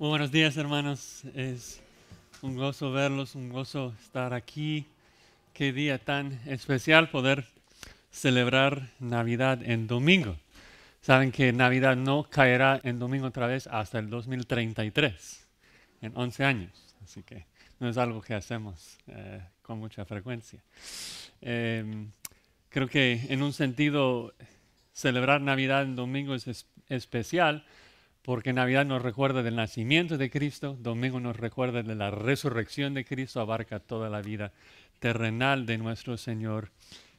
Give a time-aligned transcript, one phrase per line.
[0.00, 1.24] Muy buenos días, hermanos.
[1.34, 1.80] Es
[2.40, 4.86] un gozo verlos, un gozo estar aquí.
[5.52, 7.46] Qué día tan especial poder
[8.12, 10.36] celebrar Navidad en domingo.
[11.00, 15.44] Saben que Navidad no caerá en domingo otra vez hasta el 2033,
[16.02, 16.94] en 11 años.
[17.02, 17.46] Así que
[17.80, 20.60] no es algo que hacemos eh, con mucha frecuencia.
[21.40, 22.12] Em,
[22.68, 24.32] creo que en un sentido
[24.92, 27.64] celebrar Navidad en domingo es especial
[28.22, 33.04] porque Navidad nos recuerda del nacimiento de Cristo, domingo nos recuerda de la resurrección de
[33.04, 34.52] Cristo, abarca toda la vida
[34.98, 36.70] terrenal de nuestro Señor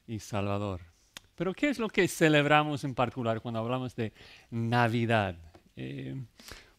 [0.08, 0.81] y Salvador.
[1.35, 4.12] Pero ¿qué es lo que celebramos en particular cuando hablamos de
[4.52, 5.35] Navidad?
[5.77, 6.16] Eh,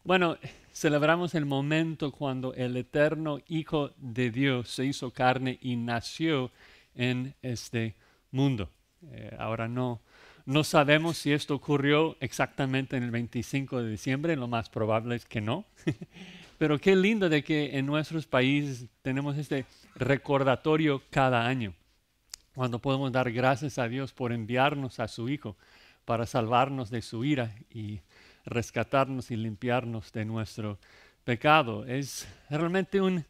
[0.03, 0.37] bueno,
[0.71, 6.51] celebramos el momento cuando el eterno Hijo de Dios se hizo carne y nació
[6.93, 7.95] en este
[8.31, 8.69] mundo.
[9.11, 10.01] Eh, ahora no,
[10.51, 15.25] no sabemos si esto ocurrió exactamente en el 25 de diciembre, lo más probable es
[15.25, 15.65] que no.
[16.57, 19.65] Pero qué lindo de que en nuestros países tenemos este
[19.95, 21.73] recordatorio cada año,
[22.53, 25.55] cuando podemos dar gracias a Dios por enviarnos a su Hijo
[26.03, 28.01] para salvarnos de su ira y
[28.45, 30.79] rescatarnos y limpiarnos de nuestro
[31.23, 31.85] pecado.
[31.85, 33.25] Es realmente un,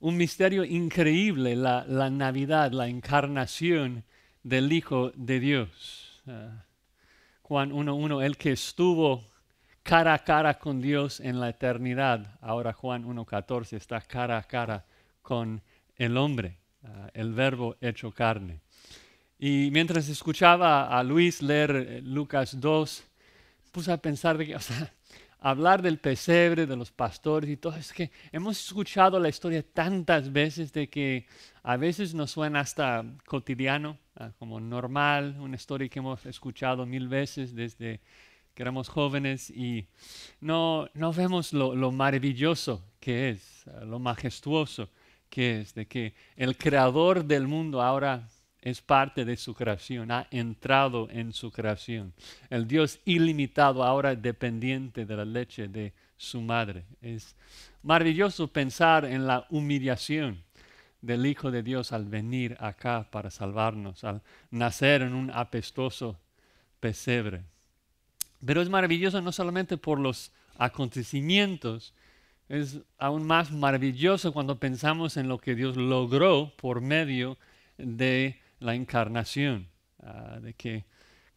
[0.00, 4.04] misterio increíble la, la Navidad, la encarnación
[4.44, 6.09] del Hijo de Dios.
[7.42, 9.24] Juan 1.1, el que estuvo
[9.82, 12.38] cara a cara con Dios en la eternidad.
[12.40, 14.84] Ahora Juan 1.14 está cara a cara
[15.22, 15.62] con
[15.96, 18.60] el hombre, ah, el verbo hecho carne.
[19.38, 23.04] Y mientras escuchaba a Luis leer eh, Lucas 2,
[23.72, 24.92] puse a pensar de que, o sea,
[25.38, 30.30] hablar del pesebre, de los pastores y todo, es que hemos escuchado la historia tantas
[30.30, 31.26] veces de que
[31.62, 37.08] a veces nos suena hasta cotidiano, ah, como normal, una historia que hemos escuchado mil
[37.08, 38.00] veces desde
[38.54, 39.86] que éramos jóvenes y
[40.40, 44.88] no, no vemos lo, lo maravilloso que es, ah, lo majestuoso
[45.28, 48.28] que es, de que el creador del mundo ahora
[48.60, 52.12] es parte de su creación, ha entrado en su creación.
[52.50, 56.84] El Dios ilimitado ahora dependiente de la leche de su madre.
[57.00, 57.34] Es
[57.82, 60.42] maravilloso pensar en la humillación
[61.02, 66.18] del Hijo de Dios al venir acá para salvarnos, al nacer en un apestoso
[66.80, 67.42] pesebre.
[68.44, 71.94] Pero es maravilloso no solamente por los acontecimientos,
[72.48, 77.38] es aún más maravilloso cuando pensamos en lo que Dios logró por medio
[77.78, 79.68] de la encarnación,
[80.02, 80.84] ah, de que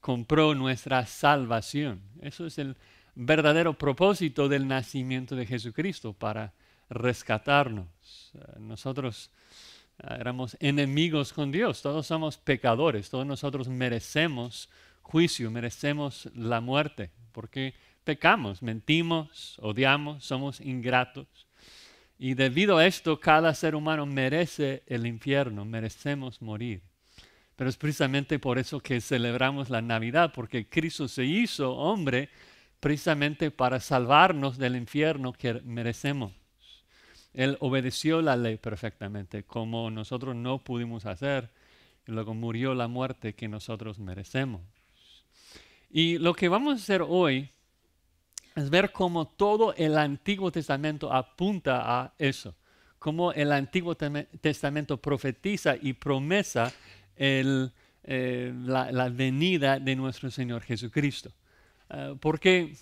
[0.01, 2.01] compró nuestra salvación.
[2.21, 2.75] Eso es el
[3.15, 6.53] verdadero propósito del nacimiento de Jesucristo, para
[6.93, 8.31] rescatarnos.
[8.39, 9.29] Ah, nosotros
[9.99, 14.69] ah, éramos enemigos con Dios, todos somos pecadores, todos nosotros merecemos
[15.01, 21.27] juicio, merecemos la muerte, porque pecamos, mentimos, odiamos, somos ingratos.
[22.17, 26.81] Y debido a esto, cada ser humano merece el infierno, merecemos morir.
[27.55, 32.29] Pero es precisamente por eso que celebramos la Navidad, porque Cristo se hizo hombre
[32.79, 36.31] precisamente para salvarnos del infierno que merecemos.
[37.33, 41.49] Él obedeció la ley perfectamente, como nosotros no pudimos hacer,
[42.07, 44.61] y luego murió la muerte que nosotros merecemos.
[45.89, 47.49] Y lo que vamos a hacer hoy
[48.55, 52.55] es ver cómo todo el Antiguo Testamento apunta a eso,
[52.99, 56.71] cómo el Antiguo Testamento profetiza y promesa
[57.15, 57.69] eh,
[58.65, 61.31] la, venida de nuestro Señor Jesucristo.
[61.89, 62.75] Ah, porque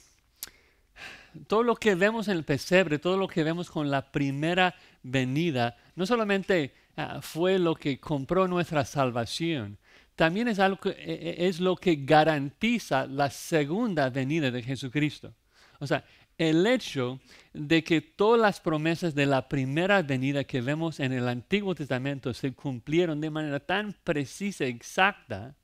[1.48, 5.78] todo lo que vemos en el pesebre, todo lo que vemos con la primera venida,
[5.96, 9.78] no solamente ah, fue lo que compró nuestra salvación,
[10.16, 15.34] también es, algo e, e, es lo que garantiza la segunda venida de Jesucristo.
[15.80, 16.04] O sea,
[16.38, 17.20] el hecho
[17.54, 22.34] de que todas las promesas de la primera venida que vemos en el Antiguo Testamento
[22.34, 25.56] se cumplieron de manera tan precisa, exacta,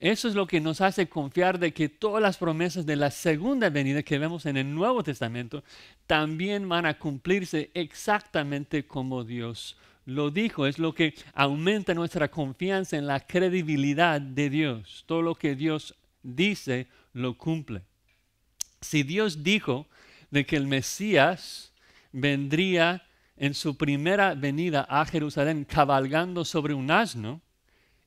[0.00, 3.68] eso es lo que nos hace confiar de que todas las promesas de la segunda
[3.68, 5.62] venida que vemos en el Nuevo Testamento
[6.06, 9.76] también van a cumplirse exactamente como Dios
[10.06, 10.66] lo dijo.
[10.66, 15.04] Es lo que aumenta nuestra confianza en la credibilidad de Dios.
[15.06, 17.82] Todo lo que Dios dice lo cumple.
[18.80, 19.86] Si Dios dijo
[20.30, 21.72] de que el Mesías
[22.12, 27.40] vendría en su primera venida a Jerusalén cabalgando sobre un asno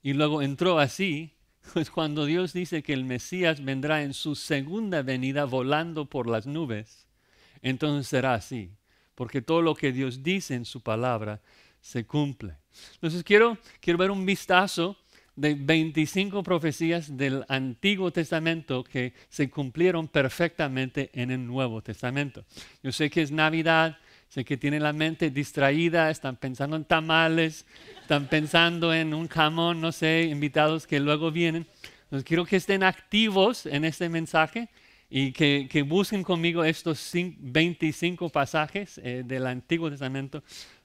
[0.02, 1.34] y luego entró así,
[1.74, 6.46] pues cuando Dios dice que el Mesías vendrá en su segunda venida volando por las
[6.46, 7.08] nubes,
[7.62, 8.72] entonces será así,
[9.16, 11.42] porque todo lo que Dios dice en su palabra
[11.80, 12.56] se cumple.
[12.96, 14.98] Entonces quiero, quiero ver un vistazo
[15.36, 22.46] de 25 profecías del Antiguo Testamento que se cumplieron perfectamente en el Nuevo Testamento.
[22.84, 23.98] Yo sé que es Navidad,
[24.34, 27.68] sé que tienen la mente distraída, están pensando en tamales,
[28.02, 31.68] están pensando en un jamón, no sé, invitados que luego vienen.
[32.06, 34.70] Entonces quiero que estén activos en este mensaje
[35.08, 40.44] y que, busquen conmigo estos 25 pasajes eh, del Antiguo Testamento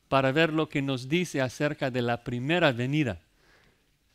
[0.09, 3.23] para ver lo que nos dice acerca de la primera venida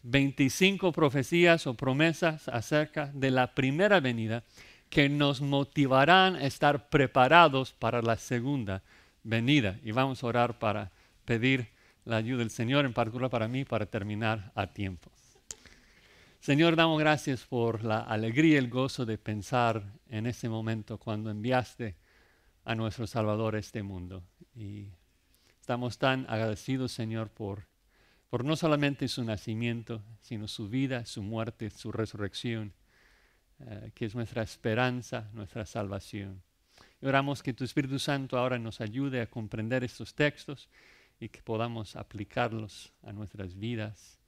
[0.04, 4.44] 25 profecías o promesas acerca de la primera venida
[4.92, 8.84] que nos motivarán a estar preparados para la segunda
[9.24, 9.80] venida.
[9.84, 10.92] Y vamos a orar para
[11.26, 11.70] pedir
[12.06, 15.12] la ayuda del Señor, en particular para mí, para terminar a tiempo.
[16.40, 21.30] Señor, damos gracias por la alegría y el gozo de pensar en ese momento cuando
[21.32, 21.96] enviaste
[22.66, 24.24] a nuestro Salvador a este mundo.
[24.54, 24.90] Y
[25.60, 27.74] estamos tan agradecidos, Señor, por
[28.34, 32.74] por no solamente su nacimiento, sino su vida, su muerte, su resurrección,
[33.60, 36.42] eh, que es nuestra esperanza, nuestra salvación.
[37.04, 40.70] Oramos que tu Espíritu Santo ahora nos ayude a comprender estos textos
[41.20, 44.20] y que podamos aplicarlos a nuestras vidas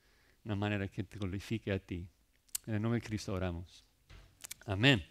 [0.44, 2.06] de una manera que te glorifique a ti.
[2.68, 3.86] En el nombre de Cristo oramos.
[4.66, 5.04] Amén.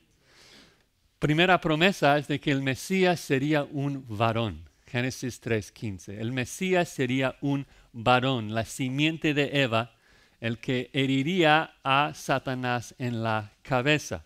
[1.19, 4.69] Primera promesa es de que el Mesías sería un varón.
[4.87, 6.21] Génesis 3:15.
[6.21, 9.97] El Mesías sería un varón, la simiente de Eva,
[10.39, 14.25] el que heriría a Satanás en la cabeza.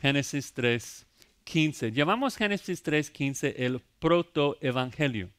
[0.00, 0.52] Génesis
[1.44, 1.92] 3:15.
[1.92, 5.30] Llamamos Génesis 3:15 el protoevangelio.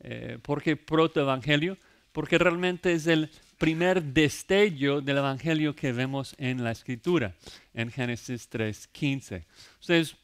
[0.00, 1.78] Eh, ¿Por qué protoevangelio?
[2.12, 7.34] Porque realmente es el primer destello del evangelio que vemos en la escritura,
[7.74, 9.44] en Génesis 3:15.
[9.80, 10.16] Ustedes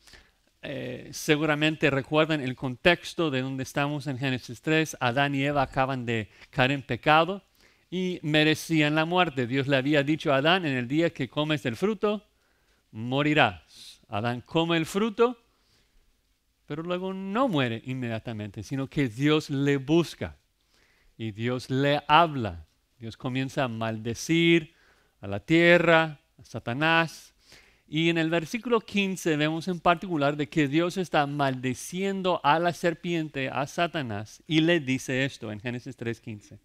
[0.63, 4.97] eh, seguramente recuerdan el contexto de donde estamos en Génesis 3.
[5.01, 7.43] Adán y Eva acaban de caer en pecado
[7.91, 9.47] y merecían la muerte.
[9.47, 12.25] Dios le había dicho a Adán, en el día que comes del fruto,
[12.93, 13.92] morirás.
[14.13, 15.39] Adán come el fruto,
[16.67, 20.37] pero luego no muere inmediatamente, sino que Dios le busca
[21.17, 22.67] y Dios le habla.
[22.99, 24.75] Dios comienza a maldecir
[25.23, 27.33] a la tierra, a Satanás,
[27.89, 32.75] y en el versículo 15 vemos en particular de que Dios está maldeciendo a la
[32.75, 36.59] serpiente, a Satanás, y le dice esto en Génesis 3:15.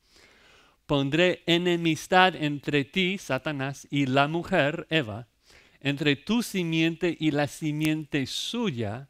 [0.86, 5.28] Pondré enemistad entre ti, Satanás, y la mujer, Eva,
[5.88, 9.08] entre tu simiente y la simiente suya.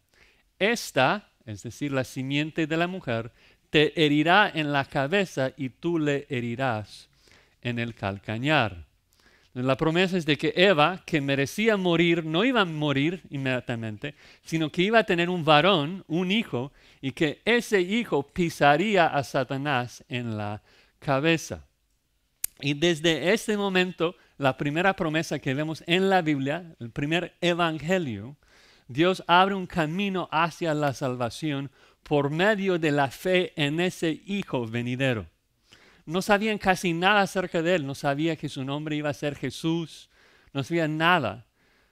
[0.60, 3.32] Esta, es decir, la simiente de la mujer,
[3.72, 7.10] te herirá en la cabeza y tú le herirás
[7.64, 8.86] en el calcañar.
[9.54, 14.14] La promesa es de que Eva, que merecía morir, no iba a morir inmediatamente,
[14.44, 16.72] sino que iba a tener un varón, un hijo,
[17.02, 20.62] y que ese hijo pisaría a Satanás en la
[21.00, 21.66] cabeza.
[22.62, 28.38] Y desde este momento, la primera promesa que vemos en la Biblia, el primer evangelio,
[28.88, 31.72] Dios abre un camino hacia la salvación
[32.04, 35.28] por medio de la fe en ese hijo venidero
[36.08, 39.36] no sabían casi nada acerca de él, no sabía que su nombre iba a ser
[39.36, 40.10] Jesús,
[40.54, 41.46] no sabían nada,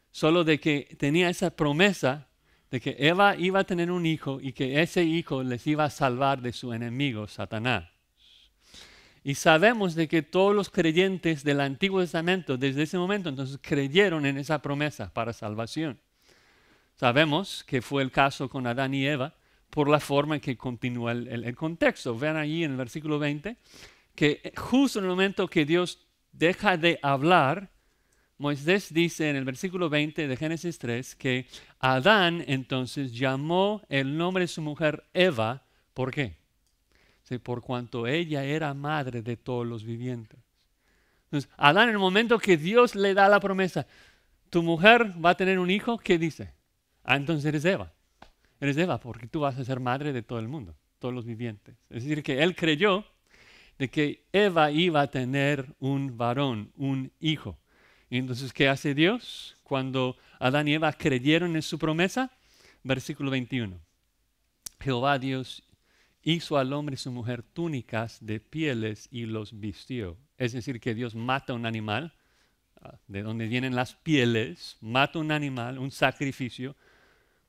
[0.10, 2.30] solo de que tenía esa promesa
[2.72, 5.90] de que Eva iba a tener un hijo y que ese hijo les iba a
[5.90, 7.95] salvar de su enemigo, Satanás.
[9.28, 14.24] Y sabemos de que todos los creyentes del Antiguo Testamento, desde ese momento, entonces creyeron
[14.28, 16.00] en esa promesa para salvación.
[16.96, 19.34] Sabemos que fue el caso con Adán y Eva
[19.72, 22.16] por la forma en que continúa el, el contexto.
[22.16, 23.58] Vean allí en el versículo 20
[24.14, 27.72] que justo en el momento que Dios deja de hablar,
[28.38, 31.48] Moisés dice en el versículo 20 de Génesis 3 que
[31.80, 35.64] Adán entonces llamó el nombre de su mujer Eva.
[35.96, 36.45] ¿Por qué?
[37.44, 40.40] Por cuanto ella era madre de todos los vivientes.
[41.26, 43.88] Entonces, Adán en el momento que Dios le da la promesa,
[44.50, 46.54] tu mujer va a tener un hijo, ¿qué dice?
[47.04, 47.92] Ah, entonces eres Eva.
[48.60, 51.76] Eres Eva porque tú vas a ser madre de todo el mundo, todos los vivientes.
[51.90, 53.06] Es decir, que él creyó
[53.78, 57.58] de que Eva iba a tener un varón, un hijo.
[58.10, 62.32] Entonces, ¿qué hace Dios cuando Adán y Eva creyeron en su promesa?
[62.84, 63.78] Versículo 21.
[64.80, 65.64] Jehová Dios
[66.26, 70.18] hizo al hombre y su mujer túnicas de pieles y los vistió.
[70.38, 72.14] Es decir, que Dios mata un animal,
[72.82, 76.76] ah, de donde vienen las pieles, mata un animal, un sacrificio,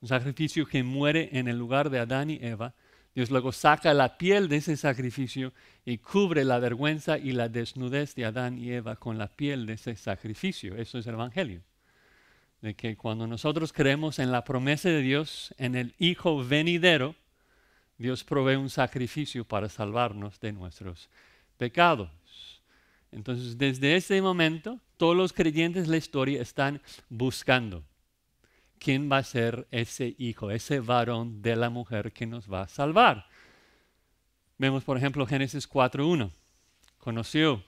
[0.01, 2.75] un sacrificio que muere en el lugar de Adán y Eva,
[3.15, 5.55] Dios luego saca la piel de ese sacrificio
[5.87, 9.73] y cubre la vergüenza y la desnudez de Adán y Eva con la piel de
[9.73, 10.77] ese sacrificio.
[10.77, 11.63] Eso es el Evangelio.
[12.61, 17.15] De que cuando nosotros creemos en la promesa de Dios, en el Hijo venidero,
[17.99, 21.09] Dios provee un sacrificio para salvarnos de nuestros
[21.57, 22.11] pecados.
[23.11, 27.85] Entonces, desde ese momento, todos los creyentes de la historia están buscando
[28.79, 32.69] quién va a ser ese hijo, ese varón de la mujer que nos va a
[32.69, 33.27] salvar.
[34.59, 36.31] Vemos, por ejemplo, Génesis 4.1.
[36.99, 37.63] Conoció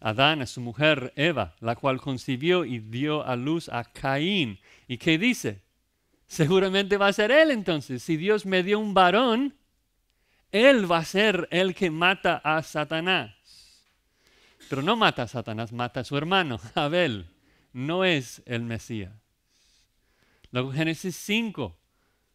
[0.00, 4.58] Adán a su mujer Eva, la cual concibió y dio a luz a Caín.
[4.88, 5.62] ¿Y qué dice?
[6.26, 8.02] Seguramente va a ser él entonces.
[8.02, 9.54] Si Dios me dio un varón,
[10.52, 13.32] él va a ser el que mata a Satanás.
[14.68, 17.26] Pero no mata a Satanás, mata a su hermano, Abel.
[17.72, 19.12] No es el Mesías.
[20.50, 21.76] Luego Génesis 5,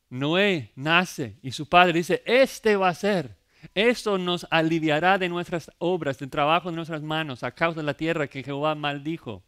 [0.10, 3.36] Noé nace y su padre dice, este va a ser.
[3.74, 7.96] Esto nos aliviará de nuestras obras, del trabajo de nuestras manos, a causa de la
[7.96, 9.44] tierra que Jehová maldijo.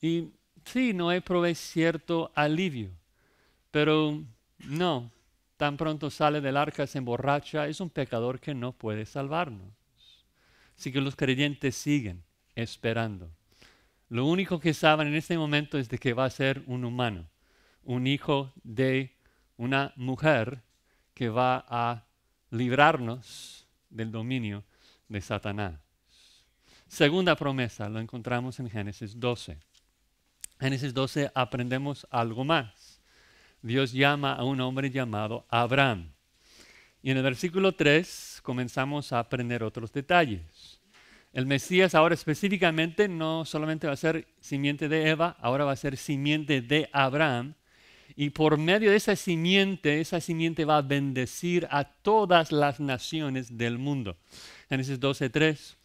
[0.00, 0.30] Y
[0.64, 2.90] sí, Noé provee cierto alivio,
[3.70, 4.22] pero
[4.58, 5.10] no,
[5.60, 9.68] tan pronto sale del arca, se emborracha, es un pecador que no puede salvarnos.
[10.74, 12.24] Así que los creyentes siguen
[12.54, 13.30] esperando.
[14.08, 17.28] Lo único que saben en este momento es de que va a ser un humano
[17.84, 19.16] un hijo de
[19.56, 20.62] una mujer
[21.14, 22.04] que va a
[22.50, 24.64] librarnos del dominio
[25.08, 25.78] de Satanás.
[26.88, 29.58] Segunda promesa lo encontramos en Génesis 12.
[30.58, 32.79] Génesis 12 aprendemos algo más.
[33.62, 36.12] Dios llama a un hombre llamado Abraham.
[37.02, 40.80] Y en el versículo 3 comenzamos a aprender otros detalles.
[41.32, 45.76] El Mesías ahora específicamente no solamente va a ser simiente de Eva, ahora va a
[45.76, 47.54] ser simiente de Abraham
[48.16, 53.56] y por medio de esa simiente, esa simiente va a bendecir a todas las naciones
[53.56, 54.16] del mundo.
[54.68, 55.76] Génesis 12:3.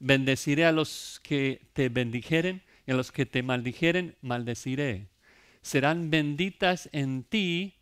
[0.00, 5.08] Bendeciré a los que te bendijeren y a los que te maldijeren, maldeciré.
[5.64, 7.72] Serán benditas en ti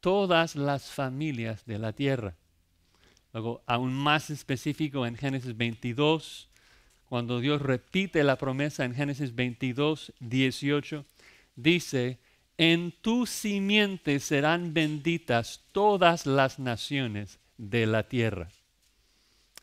[0.00, 2.34] todas las familias de la tierra.
[3.32, 6.50] Luego, aún más específico en Génesis 22,
[7.06, 11.06] cuando Dios repite la promesa en Génesis 22, 18,
[11.56, 12.18] dice,
[12.58, 18.50] en tu simiente serán benditas todas las naciones de la tierra.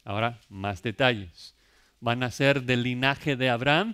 [0.03, 1.53] Ahora, más detalles.
[1.99, 3.93] Van a ser del linaje de Abraham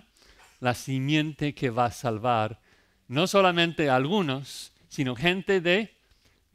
[0.60, 2.63] la simiente que va a salvar
[3.08, 5.94] no solamente algunos, sino gente de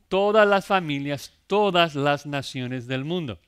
[0.08, 3.40] todas las familias, todas las naciones del mundo.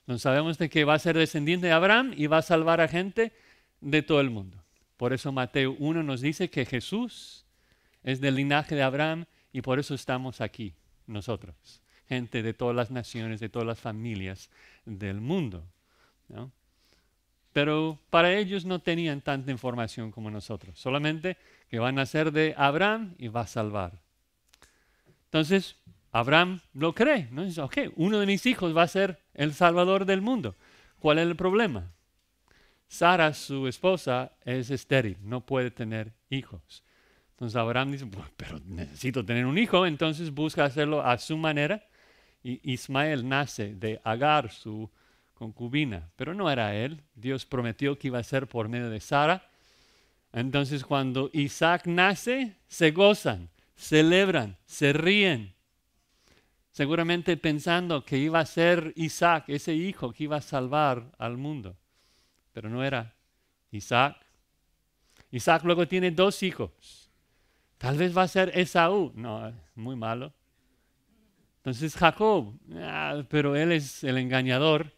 [0.00, 2.88] Entonces sabemos de que va a ser descendiente de Abraham y va a salvar a
[2.88, 3.32] gente
[3.80, 4.62] de todo el mundo.
[4.96, 7.44] Por eso Mateo 1 nos dice que Jesús
[8.02, 10.74] es del linaje de Abraham y por eso estamos aquí
[11.06, 14.48] nosotros, gente de todas las naciones, de todas las familias
[14.84, 15.64] del mundo.
[17.56, 21.38] Pero para ellos no tenían tanta información como nosotros, solamente
[21.70, 23.98] que van a ser de Abraham y va a salvar.
[25.24, 25.76] Entonces,
[26.12, 27.46] Abraham lo cree, ¿no?
[27.46, 30.54] Dice, ok, uno de mis hijos va a ser el salvador del mundo.
[30.98, 31.94] ¿Cuál es el problema?
[32.88, 36.84] Sara, su esposa, es estéril, no puede tener hijos.
[37.30, 41.88] Entonces Abraham dice, pero necesito tener un hijo, entonces busca hacerlo a su manera.
[42.42, 44.90] Y Ismael nace de Agar, su
[45.36, 47.02] concubina, pero no era él.
[47.14, 49.48] Dios prometió que iba a ser por medio de Sara.
[50.32, 55.54] Entonces cuando Isaac nace, se gozan, celebran, se ríen.
[56.72, 61.76] Seguramente pensando que iba a ser Isaac, ese hijo que iba a salvar al mundo.
[62.52, 63.14] Pero no era
[63.70, 64.16] Isaac.
[65.30, 67.10] Isaac luego tiene dos hijos.
[67.78, 69.12] Tal vez va a ser Esaú.
[69.14, 70.32] No, muy malo.
[71.58, 74.95] Entonces Jacob, ah, pero él es el engañador.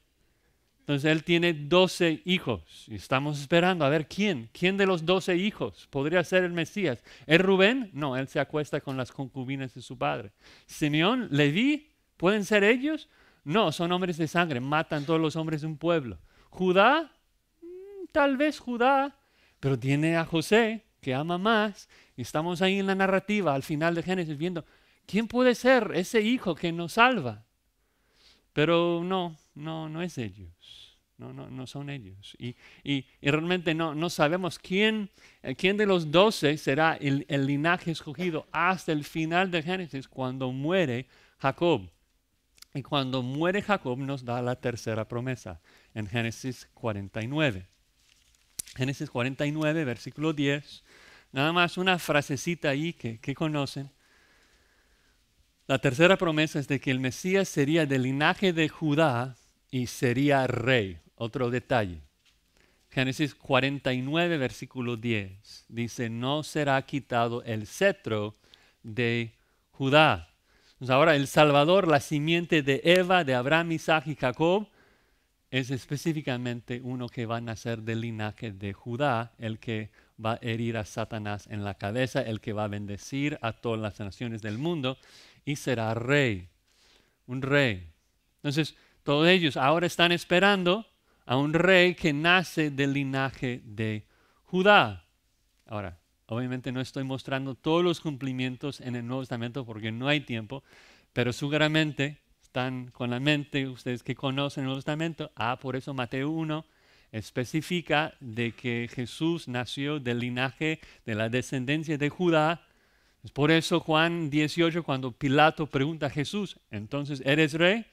[0.88, 5.36] Entonces él tiene doce hijos y estamos esperando a ver quién, quién de los doce
[5.36, 7.04] hijos podría ser el Mesías.
[7.26, 7.90] ¿Es Rubén?
[7.92, 10.32] No, él se acuesta con las concubinas de su padre.
[10.64, 13.10] Simeón, Leví, ¿pueden ser ellos?
[13.44, 16.20] No, son hombres de sangre, matan todos los hombres de un pueblo.
[16.48, 17.12] Judá,
[17.60, 19.14] mm, tal vez Judá,
[19.60, 21.90] pero tiene a José, que ama más.
[22.16, 24.64] Y estamos ahí en la narrativa, al final de Génesis, viendo
[25.04, 27.44] quién puede ser ese hijo que nos salva.
[28.58, 30.98] Pero no, no, no es ellos.
[31.16, 32.36] No, no, no son ellos.
[32.40, 35.10] Y, y, realmente no, no sabemos quién,
[35.44, 40.50] eh, quién de los doce será el, linaje escogido hasta el final de Génesis, cuando
[40.50, 41.06] muere
[41.38, 41.88] Jacob.
[42.74, 45.60] Y cuando muere Jacob nos da la tercera promesa
[45.94, 47.64] en Génesis 49.
[48.74, 50.82] Génesis 49, versículo 10.
[51.30, 53.88] Nada más una frasecita ahí que, que conocen.
[55.68, 59.36] La tercera promesa es de que el Mesías sería del linaje de Judá
[59.70, 60.98] y sería rey.
[61.14, 62.00] Otro detalle.
[62.88, 65.66] Génesis 49, versículo 10.
[65.68, 68.34] Dice, no será quitado el cetro
[68.82, 69.34] de
[69.70, 70.30] Judá.
[70.88, 74.68] ahora el Salvador, la simiente de Eva, de Abraham, Isaac y Jacob,
[75.50, 79.90] es específicamente uno que va a nacer del linaje de Judá, el que
[80.22, 83.80] va a herir a Satanás en la cabeza, el que va a bendecir a todas
[83.80, 84.96] las naciones del mundo
[85.48, 86.50] y será rey,
[87.26, 87.90] un rey.
[88.36, 90.86] Entonces, todos ellos ahora están esperando
[91.24, 94.06] a un rey que nace del linaje de
[94.42, 95.06] Judá.
[95.64, 100.20] Ahora, obviamente no estoy mostrando todos los cumplimientos en el Nuevo Testamento porque no hay
[100.20, 100.62] tiempo,
[101.14, 105.94] pero seguramente están con la mente, ustedes que conocen el Nuevo Testamento, ah, por eso
[105.94, 106.66] Mateo 1
[107.10, 112.67] especifica de que Jesús nació del linaje de la descendencia de Judá.
[113.24, 117.84] Es por eso Juan 18, cuando Pilato pregunta a Jesús, entonces, ¿eres rey?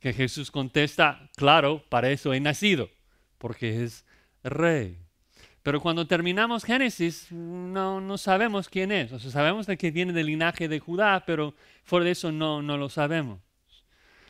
[0.00, 2.90] Que Jesús contesta, claro, para eso he nacido,
[3.38, 4.04] porque es
[4.42, 4.98] rey.
[5.66, 9.10] Pero cuando terminamos Génesis, no, no sabemos quién es.
[9.10, 12.62] O sea, sabemos de que viene del linaje de Judá, pero fuera de eso no,
[12.62, 13.40] no lo sabemos.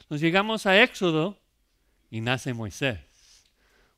[0.08, 1.38] Nos llegamos a Éxodo
[2.10, 3.00] y nace Moisés.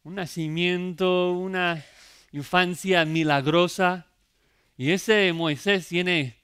[0.02, 1.84] Un nacimiento, una
[2.32, 4.06] infancia milagrosa.
[4.76, 6.37] Y ese Moisés tiene,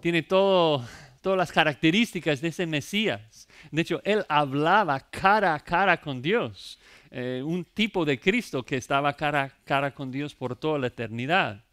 [0.00, 0.84] tiene todo,
[1.20, 3.48] todas las características de ese Mesías.
[3.70, 6.78] De hecho, él hablaba cara a cara con Dios.
[7.10, 10.88] Eh, un tipo de Cristo que estaba cara a cara con Dios por toda la
[10.88, 11.64] eternidad.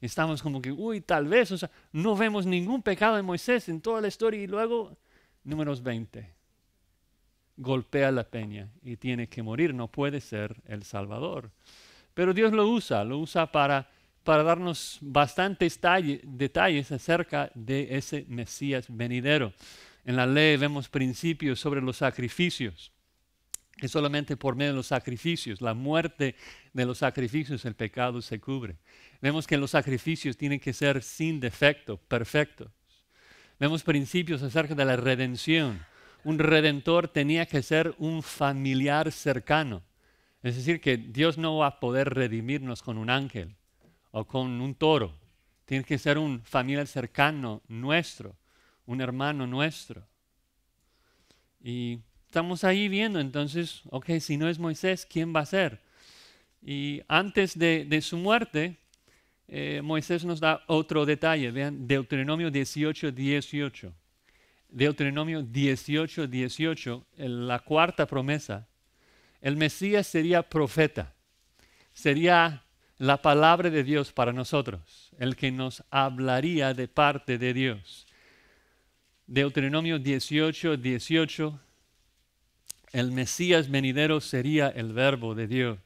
[0.00, 1.54] Estamos como que, uy, tal vez,
[1.92, 4.96] no vemos ningún pecado de Moisés en toda la historia y luego,
[5.44, 6.34] números 20
[7.56, 11.50] golpea la peña y tiene que morir, no puede ser el Salvador.
[12.14, 13.88] Pero Dios lo usa, lo usa para,
[14.24, 15.78] para darnos bastantes
[16.24, 19.52] detalles acerca de ese Mesías venidero.
[20.04, 22.90] En la ley vemos principios sobre los sacrificios,
[23.76, 26.34] que solamente por medio de los sacrificios, la muerte
[26.72, 28.76] de los sacrificios, el pecado se cubre.
[29.20, 32.70] Vemos que los sacrificios tienen que ser sin defecto, perfectos.
[33.60, 35.80] Vemos principios acerca de la redención
[36.24, 39.82] un redentor tenía que ser un familiar cercano.
[40.42, 43.54] Es decir, que Dios no va a poder redimirnos con un ángel
[44.16, 45.12] o con un toro.
[45.64, 48.36] Tiene que ser un familiar cercano nuestro,
[48.86, 50.06] un hermano nuestro.
[51.60, 55.80] Y estamos ahí viendo entonces, ok, si no es Moisés, ¿quién va a ser?
[56.62, 58.76] Y antes de, su muerte,
[59.48, 61.50] eh, Moisés nos da otro detalle.
[61.50, 63.92] Vean, Deuteronomio 18, 18.
[64.68, 68.68] Deuteronomio 18, 18, la cuarta promesa,
[69.40, 71.14] el Mesías sería profeta,
[71.92, 72.63] sería
[72.98, 78.06] la palabra de Dios para nosotros, el que nos hablaría de parte de Dios.
[79.26, 81.60] Deuteronomio 18, 18,
[82.92, 85.78] el Mesías venidero sería el verbo de Dios.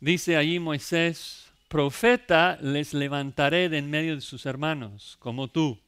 [0.00, 5.78] Dice allí Moisés, profeta les levantaré de en medio de sus hermanos, como tú.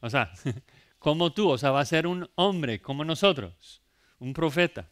[0.00, 0.32] O sea,
[0.98, 3.82] como tú, o sea, va a ser un hombre como nosotros,
[4.18, 4.88] un profeta.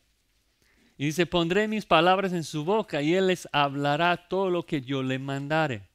[1.01, 4.83] Y dice, pondré mis palabras en su boca y él les hablará todo lo que
[4.83, 5.89] yo le mandare.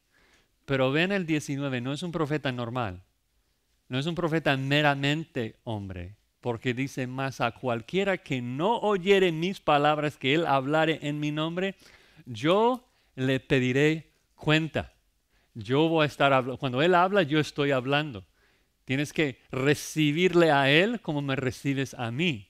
[0.65, 3.03] Pero ven el 19, no es un profeta normal,
[3.87, 9.59] no es un profeta meramente hombre, porque dice más a cualquiera que no oyere mis
[9.59, 11.75] palabras que él hablare en mi nombre,
[12.25, 14.91] yo le pediré cuenta.
[15.53, 18.25] Yo voy a estar hablando, cuando él habla, yo estoy hablando.
[18.85, 22.49] Tienes que recibirle a Él como me recibes a mí.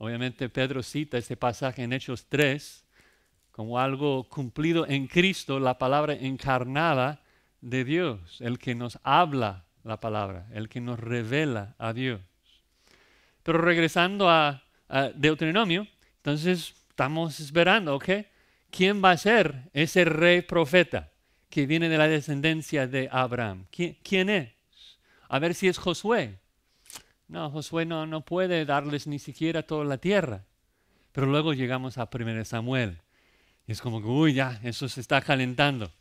[0.00, 2.84] Obviamente Pedro cita este pasaje en Hechos 3
[3.52, 7.22] como algo cumplido en Cristo, la palabra encarnada
[7.60, 12.20] de Dios, el que nos habla la palabra, el que nos revela a Dios.
[13.42, 15.86] Pero regresando a, a Deuteronomio,
[16.16, 18.08] entonces estamos esperando, ¿ok?
[18.70, 21.10] ¿Quién va a ser ese rey profeta?
[21.50, 23.66] que viene de la descendencia de Abraham.
[23.70, 24.50] ¿Quién, es?
[25.28, 26.38] A ver si es Josué.
[27.30, 30.42] No, Josué no, no puede darles ni siquiera toda la tierra.
[31.12, 32.98] Pero luego llegamos a 1 Samuel.
[33.68, 35.92] Y es como que, uy, ya, eso se está calentando.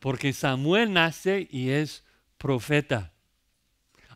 [0.00, 2.04] Porque Samuel nace y es
[2.38, 3.12] profeta.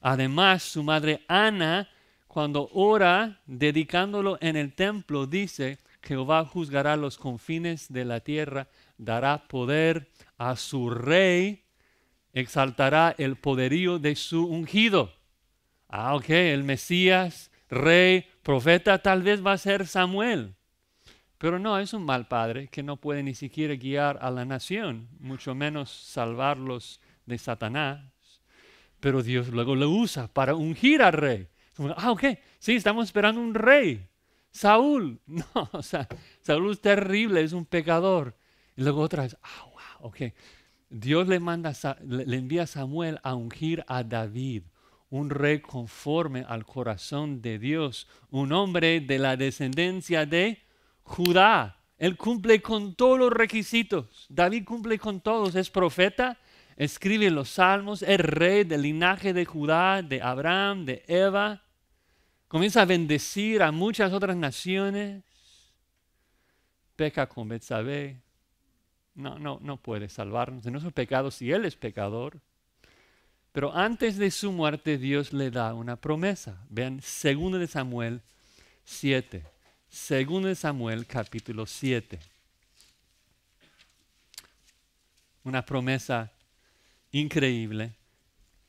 [0.00, 1.90] Además, su madre Ana,
[2.26, 9.46] cuando ora, dedicándolo en el templo, dice, Jehová juzgará los confines de la tierra, dará
[9.46, 11.64] poder a su rey,
[12.32, 15.15] exaltará el poderío de su ungido.
[15.98, 20.54] Ah, ok, el Mesías, rey, profeta, tal vez va a ser Samuel.
[21.38, 25.08] Pero no, es un mal padre que no puede ni siquiera guiar a la nación,
[25.20, 28.02] mucho menos salvarlos de Satanás.
[29.00, 31.48] Pero Dios luego lo usa para ungir al rey.
[31.96, 32.24] Ah, ok,
[32.58, 34.06] sí, estamos esperando un rey.
[34.50, 36.06] Saúl, no, o sea,
[36.42, 38.36] Saúl es terrible, es un pecador.
[38.76, 40.24] Y luego otra vez, ah, ok.
[40.90, 41.72] Dios le, manda,
[42.06, 44.64] le envía a Samuel a ungir a David,
[45.10, 50.62] un rey conforme al corazón de Dios, un hombre de la descendencia de
[51.02, 51.78] Judá.
[51.98, 54.26] Él cumple con todos los requisitos.
[54.28, 55.54] David cumple con todos.
[55.54, 56.38] Es profeta,
[56.76, 61.62] escribe los salmos, es rey del linaje de Judá, de Abraham, de Eva.
[62.48, 65.22] Comienza a bendecir a muchas otras naciones.
[66.96, 68.20] Peca con Betsabé.
[69.14, 72.40] No, no, no puede salvarnos de nuestros pecados si él es pecador.
[73.56, 76.62] Pero antes de su muerte Dios le da una promesa.
[76.68, 78.20] Vean 2 de Samuel
[78.84, 79.44] 7.
[80.10, 82.18] 2 de Samuel capítulo 7.
[85.44, 86.30] Una promesa
[87.12, 87.94] increíble.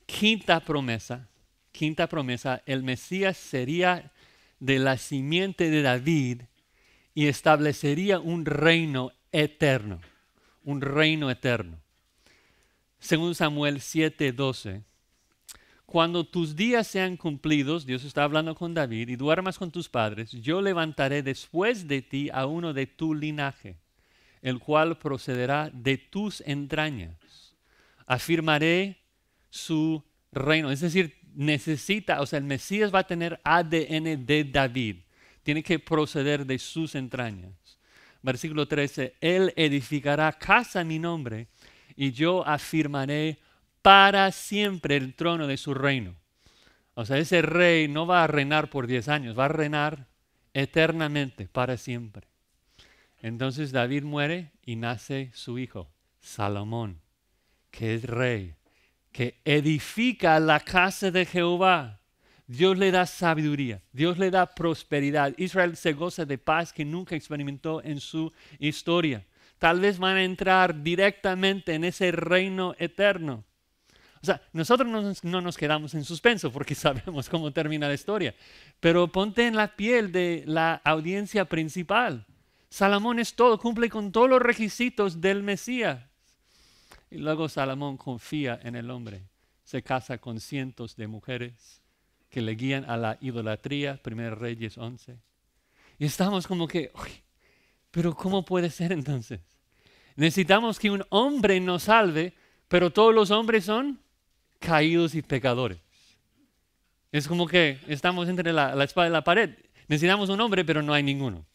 [0.06, 1.28] Quinta promesa.
[1.74, 2.64] Quinta promesa.
[2.66, 4.14] El Mesías sería
[4.62, 6.44] de la simiente de David
[7.14, 10.00] y establecería un reino eterno.
[10.64, 11.78] Un reino eterno.
[13.00, 14.84] Según Samuel 7:12,
[15.86, 20.32] cuando tus días sean cumplidos, Dios está hablando con David, y duermas con tus padres,
[20.32, 23.78] yo levantaré después de ti a uno de tu linaje,
[24.42, 27.56] el cual procederá de tus entrañas.
[28.06, 28.98] Afirmaré
[29.50, 30.72] su reino.
[30.72, 34.98] Es decir, necesita, o sea, el Mesías va a tener ADN de David.
[35.44, 37.54] Tiene que proceder de sus entrañas.
[38.22, 41.48] Versículo 13, Él edificará casa mi nombre
[41.98, 43.40] y yo afirmaré
[43.82, 46.16] para siempre el trono de su reino.
[46.94, 50.08] O sea, ese rey no va a reinar por 10 años, va a reinar
[50.54, 52.28] eternamente, para siempre.
[53.22, 57.02] Entonces David muere y nace su hijo, Salomón,
[57.72, 58.56] que es rey,
[59.12, 62.00] que edifica la casa de Jehová.
[62.46, 65.34] Dios le da sabiduría, Dios le da prosperidad.
[65.38, 69.26] Israel se goza de paz que nunca experimentó en su historia
[69.60, 73.44] tal vez van a entrar directamente en ese reino eterno.
[74.22, 78.36] O sea, nosotros no, nos quedamos en suspenso porque sabemos cómo termina la historia,
[78.80, 82.26] pero ponte en la piel de la audiencia principal.
[82.70, 86.04] Salomón es todo, cumple con todos los requisitos del Mesías.
[87.10, 89.24] Y luego Salomón confía en el hombre,
[89.64, 91.82] se casa con cientos de mujeres
[92.30, 95.18] que le guían a la idolatría, 1 Reyes 11.
[96.00, 96.92] Y estamos como que,
[97.92, 99.42] pero ¿cómo puede ser entonces?
[100.16, 102.34] Necesitamos que un hombre nos salve,
[102.68, 104.00] pero todos los hombres son
[104.60, 105.80] caídos y pecadores.
[107.12, 109.56] Es como que estamos entre la, espada y la pared.
[109.88, 111.46] Necesitamos un hombre, pero no hay ninguno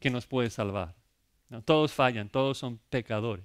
[0.00, 0.94] que nos puede salvar.
[1.64, 3.44] todos fallan, todos son pecadores.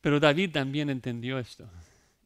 [0.00, 1.68] Pero David también entendió esto.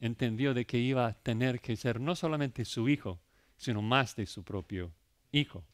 [0.01, 3.20] Entendió de que iba a tener que ser no solamente su hijo,
[3.57, 4.92] sino más de su propio
[5.31, 5.64] hijo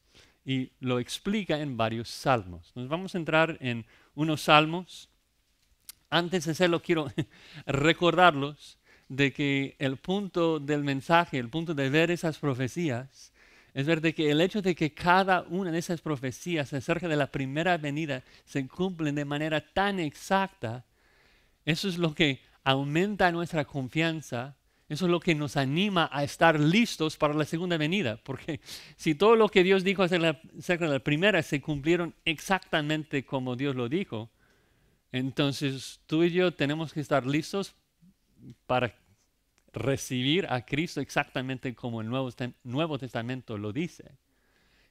[0.45, 2.71] y lo explica en varios salmos.
[2.75, 5.09] Nos vamos a entrar en unos salmos.
[6.09, 7.11] Antes de hacerlo, quiero
[7.65, 13.33] recordarlos de que el punto del mensaje, el punto de ver esas profecías,
[13.73, 17.15] es ver de que el hecho de que cada una de esas profecías acerca de
[17.15, 20.85] la primera venida se cumplen de manera tan exacta,
[21.65, 24.55] eso es lo que aumenta nuestra confianza
[24.89, 28.59] eso es lo que nos anima a estar listos para la segunda venida, porque
[28.97, 33.75] si todo lo que Dios dijo acerca de la primera se cumplieron exactamente como Dios
[33.75, 34.31] lo dijo,
[35.11, 37.75] entonces tú y yo tenemos que estar listos
[38.65, 38.95] para
[39.73, 42.31] recibir a Cristo exactamente como el Nuevo,
[42.63, 44.17] Nuevo Testamento lo dice.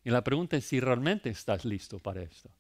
[0.05, 2.51] Y la pregunta es si realmente estás listo para esto,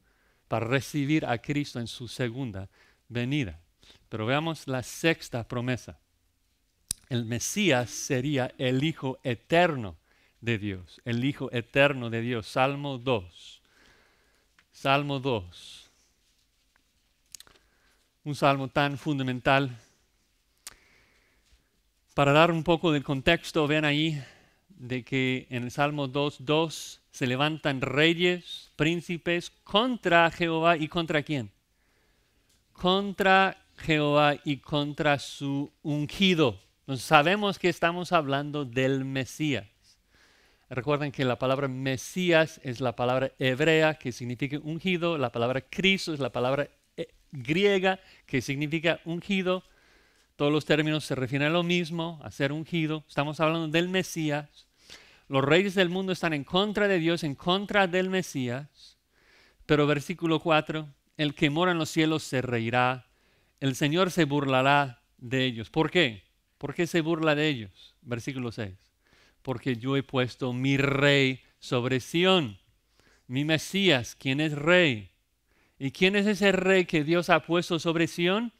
[0.48, 2.68] para recibir a Cristo en su segunda
[3.08, 3.60] venida.
[4.08, 6.00] Pero veamos la sexta promesa
[7.08, 9.96] el Mesías sería el Hijo eterno
[10.40, 12.46] de Dios, el Hijo eterno de Dios.
[12.46, 13.62] Salmo 2.
[14.70, 15.90] Salmo 2.
[18.24, 19.76] Un salmo tan fundamental.
[22.14, 24.22] Para dar un poco del contexto, ven ahí
[24.68, 31.50] de que en el Salmo 2.2 se levantan reyes, príncipes contra Jehová y contra quién?
[32.72, 39.66] Contra Jehová y contra su ungido sabemos que estamos hablando del Mesías.
[40.70, 46.12] Recuerden que la palabra Mesías es la palabra hebrea que significa ungido, la palabra Cristo
[46.12, 49.64] es la palabra eh, griega que significa ungido.
[50.36, 53.04] Todos los términos se refieren a lo mismo, a ser ungido.
[53.08, 54.66] Estamos hablando del Mesías.
[55.26, 58.98] Los reyes del mundo están en contra de Dios, en contra del Mesías.
[59.66, 63.06] Pero versículo 4, el que mora en los cielos se reirá,
[63.60, 65.70] el Señor se burlará de ellos.
[65.70, 66.27] ¿Por qué?
[66.58, 67.94] ¿Por qué se burla de ellos?
[68.02, 68.74] Versículo 6.
[69.42, 72.58] Porque yo he puesto mi rey sobre Sión,
[73.28, 75.10] mi Mesías, quien es rey.
[75.78, 78.52] ¿Y quién es ese rey que Dios ha puesto sobre Sión?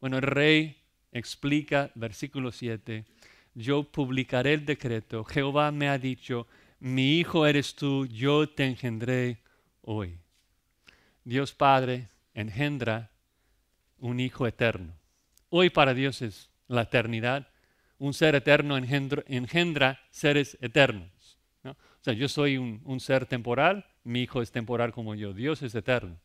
[0.00, 0.78] Bueno, el rey
[1.12, 3.04] explica, versículo 7,
[3.54, 5.24] yo publicaré el decreto.
[5.24, 6.46] Jehová me ha dicho,
[6.80, 9.38] mi hijo eres tú, yo te engendré
[9.82, 10.18] hoy.
[11.22, 13.10] Dios Padre engendra
[13.98, 14.94] un hijo eterno.
[15.50, 17.48] Hoy para Dios es la eternidad.
[17.98, 21.38] Un ser eterno engendra, seres eternos.
[21.64, 25.32] O sea, yo soy un ser temporal, mi hijo es temporal como yo.
[25.32, 26.18] Dios es eterno.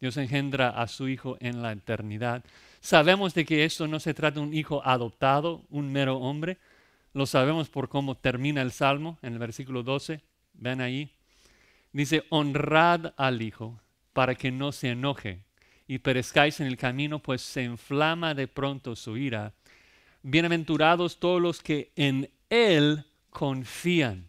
[0.00, 2.44] Dios engendra a su hijo en la eternidad.
[2.80, 6.58] Sabemos de que esto no se trata de un hijo adoptado, un mero hombre.
[7.14, 10.20] Lo sabemos por cómo termina el Salmo en el versículo 12.
[10.54, 11.12] Ven ahí.
[11.92, 13.80] Dice, honrad al hijo
[14.12, 15.44] para que no se enoje
[15.88, 19.54] y perezcáis en el camino, pues se inflama de pronto su ira.
[20.22, 24.28] Bienaventurados todos los que en él confían.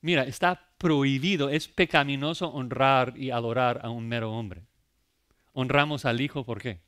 [0.00, 4.62] Mira, está prohibido, es pecaminoso honrar y adorar a un mero hombre.
[5.52, 6.80] Honramos al Hijo, ¿por qué?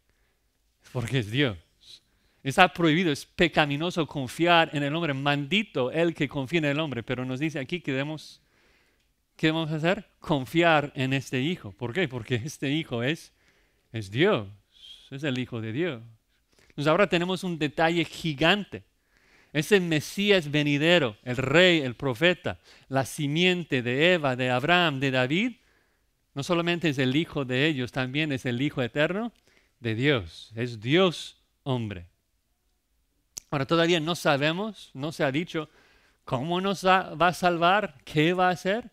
[0.93, 1.57] Porque es Dios.
[2.43, 5.15] Está prohibido, es pecaminoso confiar en el hombre.
[5.15, 7.03] Maldito el que confía en el hombre.
[7.05, 8.41] Pero nos dice aquí que debemos,
[9.37, 10.09] ¿qué debemos hacer?
[10.19, 11.73] Confiar en este Hijo.
[11.73, 12.09] ¿Por qué?
[12.09, 13.33] Porque este Hijo es,
[13.93, 14.49] es Dios.
[15.11, 16.03] Es el Hijo de Dios.
[16.69, 18.83] Entonces ahora tenemos un detalle gigante.
[19.53, 25.53] Ese Mesías venidero, el rey, el profeta, la simiente de Eva, de Abraham, de David,
[26.35, 29.33] no solamente es el Hijo de ellos, también es el Hijo eterno
[29.81, 30.53] de Dios.
[30.55, 32.09] Es Dios hombre.
[33.51, 35.71] Ahora todavía no sabemos, no se ha dicho
[36.25, 38.91] cómo nos va a salvar, qué va a hacer,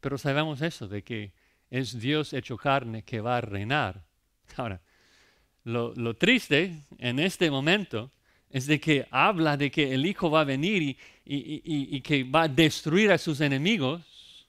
[0.00, 1.32] pero sabemos eso, de que
[1.68, 4.02] es Dios hecho carne que va a reinar.
[4.56, 4.80] Ahora,
[5.64, 8.10] lo, triste en este momento
[8.48, 12.48] es de que habla de que el Hijo va a venir y, que va a
[12.48, 14.48] destruir a sus enemigos.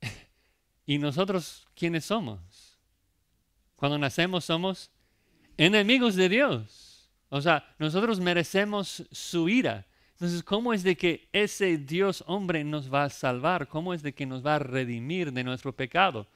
[0.86, 2.78] ¿Y nosotros quiénes somos?
[3.76, 4.90] Cuando nacemos somos
[5.56, 7.10] enemigos de Dios.
[7.28, 9.86] O sea, nosotros merecemos su ira.
[10.12, 13.68] Entonces, ¿cómo es de que ese Dios hombre nos va a salvar?
[13.68, 16.26] ¿Cómo es de que nos va a redimir de nuestro pecado?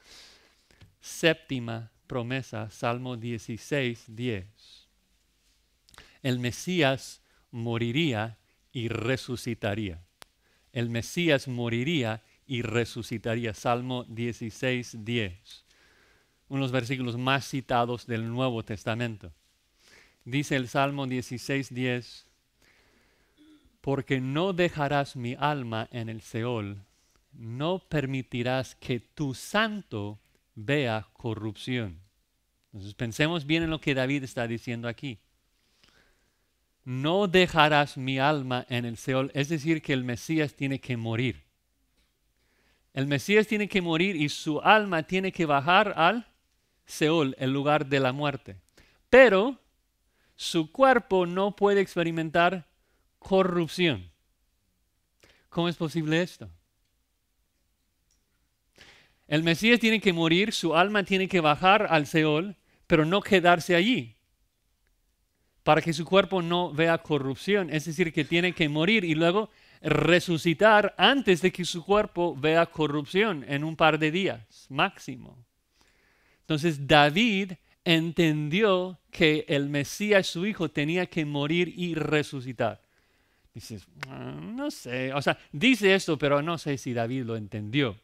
[1.01, 4.83] Séptima promesa, Salmo 16, 10
[6.23, 7.21] el Mesías
[7.51, 8.39] moriría
[8.73, 10.01] y resucitaría.
[10.73, 13.55] El Mesías moriría y resucitaría.
[13.55, 15.65] Salmo 16, 10.
[16.49, 19.33] Uno de los versículos más citados del Nuevo Testamento.
[20.25, 22.27] Dice el Salmo 16, 10.
[23.81, 26.85] Porque no dejarás mi alma en el Seol,
[27.33, 30.21] no permitirás que tu santo
[30.55, 32.01] vea corrupción.
[32.73, 35.21] Entonces pensemos bien en lo que David está diciendo aquí
[36.85, 41.45] no dejarás mi alma en el Seol, es decir, que el Mesías tiene que morir.
[42.93, 46.27] El Mesías tiene que morir y su alma tiene que bajar al
[46.85, 48.57] Seol, el lugar de la muerte.
[49.09, 49.59] Pero
[50.35, 52.67] su cuerpo no puede experimentar
[53.19, 54.11] corrupción.
[55.49, 56.51] ¿Cómo es posible esto?
[59.33, 62.55] El Mesías tiene que morir, su alma tiene que bajar al Seol,
[62.87, 64.15] pero no quedarse allí
[65.63, 69.49] para que su cuerpo no vea corrupción, es decir, que tiene que morir y luego
[69.81, 75.43] resucitar antes de que su cuerpo vea corrupción en un par de días máximo.
[76.41, 77.53] Entonces David
[77.87, 82.83] entendió que el Mesías, su hijo, tenía que morir y resucitar.
[83.55, 87.97] Dices, ah, no sé, o sea, dice esto, pero no sé si David lo entendió.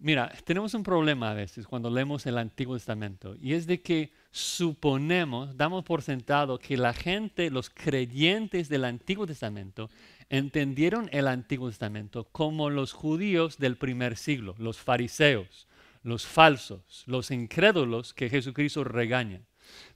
[0.00, 4.12] Mira, tenemos un problema a veces cuando leemos el Antiguo Testamento y es de que
[4.30, 9.90] suponemos, damos por sentado que la gente, los creyentes del Antiguo Testamento,
[10.28, 15.66] entendieron el Antiguo Testamento como los judíos del primer siglo, los fariseos,
[16.04, 19.40] los falsos, los incrédulos que Jesucristo regaña.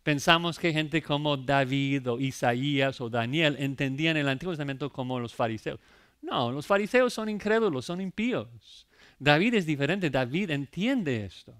[0.03, 5.33] Pensamos que gente como David o Isaías o Daniel entendían el Antiguo Testamento como los
[5.33, 5.79] fariseos.
[6.23, 8.88] No, los fariseos son incrédulos, son impíos.
[9.23, 11.55] David es diferente, David entiende esto.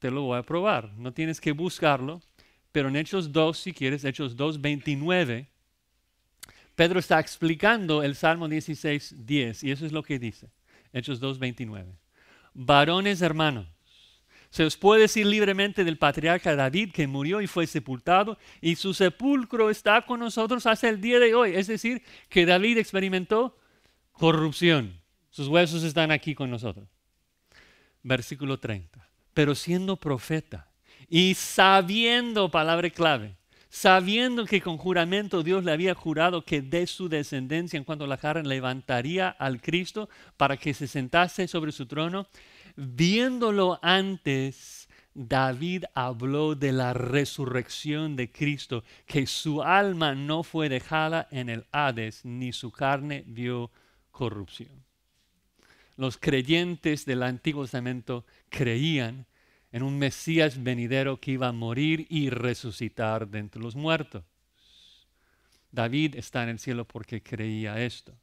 [0.00, 2.20] Te lo voy a probar, no tienes que buscarlo,
[2.72, 5.46] pero en Hechos 2, si quieres, Hechos 2, 29,
[6.74, 10.50] Pedro está explicando el Salmo 16, 10, y eso es lo que dice,
[10.92, 11.96] Hechos 2, 29.
[12.54, 13.68] Varones hermanos,
[14.50, 18.94] se os puede decir libremente del patriarca David que murió y fue sepultado y su
[18.94, 21.54] sepulcro está con nosotros hasta el día de hoy.
[21.54, 23.56] Es decir, que David experimentó
[24.10, 24.97] corrupción.
[25.30, 26.88] Sus huesos están aquí con nosotros.
[28.02, 29.08] Versículo 30.
[29.34, 30.70] Pero siendo profeta
[31.08, 33.36] y sabiendo, palabra clave,
[33.68, 38.16] sabiendo que con juramento Dios le había jurado que de su descendencia en cuanto la
[38.16, 42.26] carne levantaría al Cristo para que se sentase sobre su trono,
[42.76, 51.26] viéndolo antes David habló de la resurrección de Cristo, que su alma no fue dejada
[51.30, 53.70] en el Hades, ni su carne vio
[54.12, 54.87] corrupción.
[55.98, 59.26] Los creyentes del Antiguo Testamento creían
[59.72, 64.22] en un Mesías venidero que iba a morir y resucitar de entre los muertos.
[65.72, 68.14] David está en el cielo porque creía esto.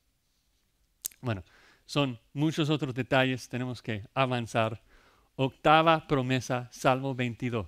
[1.20, 1.44] Bueno,
[1.86, 4.82] son muchos otros detalles, tenemos que avanzar.
[5.36, 7.68] Octava promesa, Salmo 22.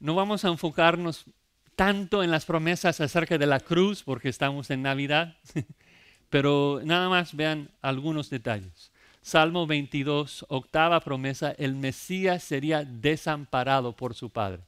[0.00, 1.26] No vamos a enfocarnos
[1.76, 5.36] tanto en las promesas acerca de la cruz porque estamos en Navidad,
[6.30, 8.90] pero nada más vean algunos detalles.
[9.22, 14.62] Salmo 22, octava promesa, el Mesías sería desamparado por su Padre.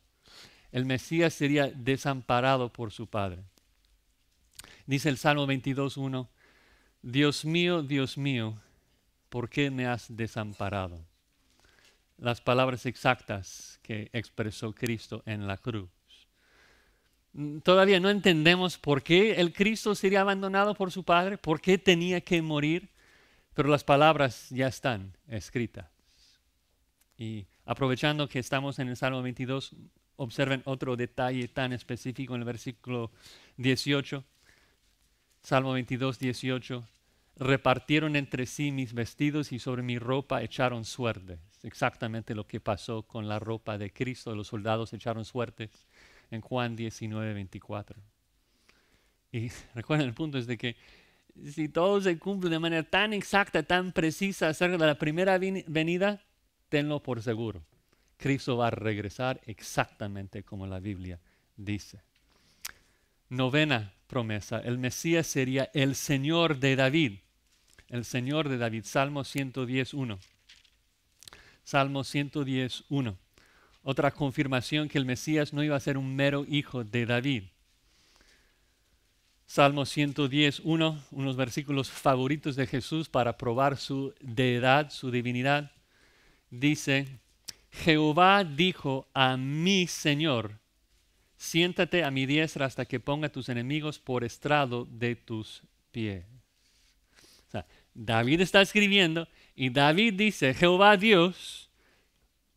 [0.72, 3.42] El Mesías sería desamparado por su Padre.
[4.86, 6.28] Dice el Salmo 22, 1,
[7.02, 8.58] Dios mío, Dios mío,
[9.28, 11.00] ¿por qué me has desamparado?
[12.18, 15.88] Las palabras exactas que expresó Cristo en la cruz.
[17.32, 21.78] Mm, todavía no entendemos por qué el Cristo sería abandonado por su Padre, por qué
[21.78, 22.88] tenía que morir,
[23.54, 25.86] pero las palabras ya están escritas.
[27.16, 29.76] Y aprovechando que estamos en el Salmo 22,
[30.16, 33.10] observen otro detalle tan específico en el versículo
[33.58, 34.24] 18.
[35.42, 36.84] Salmo 22, 18.
[37.36, 41.38] Repartieron entre sí mis vestidos y sobre mi ropa echaron suerte.
[41.62, 44.34] exactamente lo que pasó con la ropa de Cristo.
[44.34, 45.70] Los soldados echaron suertes
[46.30, 48.00] en Juan 19, 24.
[49.32, 50.76] Y recuerden, el punto es de que
[51.44, 56.22] si todo se cumple de manera tan exacta, tan precisa acerca de la primera venida,
[56.68, 57.62] tenlo por seguro.
[58.16, 61.18] Cristo va a regresar exactamente como la Biblia
[61.56, 62.00] dice.
[63.28, 67.18] Novena promesa, el Mesías sería el Señor de David.
[67.88, 70.18] El Señor de David, Salmo 110.1.
[71.64, 73.16] Salmo 110.1.
[73.82, 77.44] Otra confirmación que el Mesías no iba a ser un mero hijo de David.
[79.46, 85.72] Salmo 110.1, unos versículos favoritos de Jesús para probar su deidad, su divinidad.
[86.50, 87.18] Dice,
[87.72, 90.60] Jehová dijo a mi Señor,
[91.36, 96.24] siéntate a mi diestra hasta que ponga tus enemigos por estrado de tus pies.
[97.48, 101.69] O sea, David está escribiendo y David dice, Jehová Dios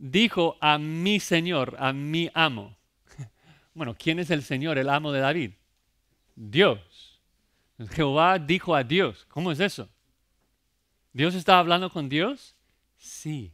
[0.04, 2.76] dijo a mi Señor, a mi amo.
[3.74, 5.52] Bueno, ¿quién es el Señor, el amo de David?
[6.36, 7.20] Dios.
[7.92, 9.26] Jehová dijo a Dios.
[9.30, 9.90] ¿Cómo es eso?
[11.12, 12.56] ¿Dios está hablando con Dios?
[12.98, 13.52] Sí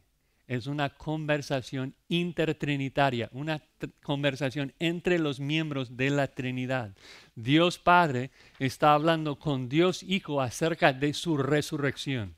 [0.50, 3.62] es una conversación intertrinitaria, una
[4.02, 6.90] conversación entre los miembros de la Trinidad.
[7.36, 12.34] Dios Padre está hablando con Dios Hijo acerca de su resurrección.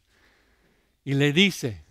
[1.07, 1.85] Y le dice,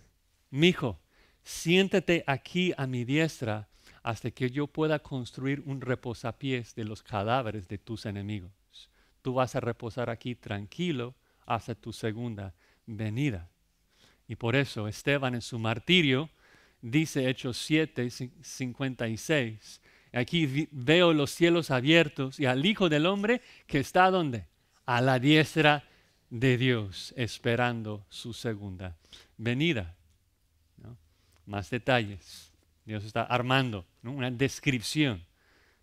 [0.50, 1.01] mi hijo,
[1.44, 3.68] siéntate aquí a mi diestra
[4.02, 8.50] hasta que yo pueda construir un reposapiés de los cadáveres de tus enemigos.
[9.22, 11.14] Tú vas a reposar aquí tranquilo
[11.46, 12.54] hasta tu segunda
[12.86, 13.48] venida.
[14.26, 16.30] Y por eso Esteban en su martirio
[16.80, 18.10] dice Hechos 7,
[18.42, 19.80] 56,
[20.12, 24.46] aquí veo los cielos abiertos y al Hijo del Hombre que está donde?
[24.84, 25.84] A la diestra
[26.28, 28.96] de Dios, esperando su segunda
[29.36, 29.94] venida.
[31.46, 32.52] Más detalles.
[32.84, 35.24] Dios está armando una descripción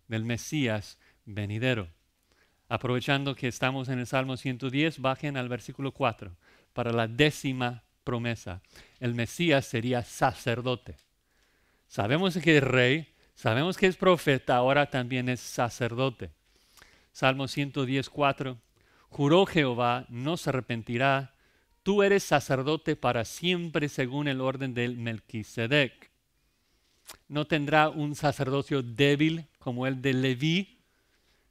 [0.08, 1.88] del Mesías venidero.
[2.68, 6.36] Aprovechando que estamos en el Salmo 110, bajen al versículo 4
[6.72, 8.62] para la décima promesa.
[9.00, 10.96] El Mesías sería sacerdote.
[11.88, 16.30] Sabemos que es rey, sabemos que es profeta, ahora también es sacerdote.
[17.12, 18.56] Salmo 114.
[19.08, 21.34] Juró Jehová, no se arrepentirá.
[21.82, 26.10] Tú eres sacerdote para siempre según el orden del Melquisedec.
[27.28, 30.78] No tendrá un sacerdocio débil como el de Leví,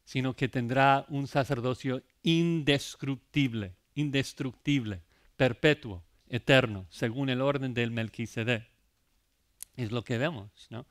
[0.05, 5.01] sino que tendrá un sacerdocio indestructible, indestructible,
[5.35, 8.67] perpetuo eterno, según el orden del Melquisedec.
[9.75, 10.85] Es lo que vemos, ¿no?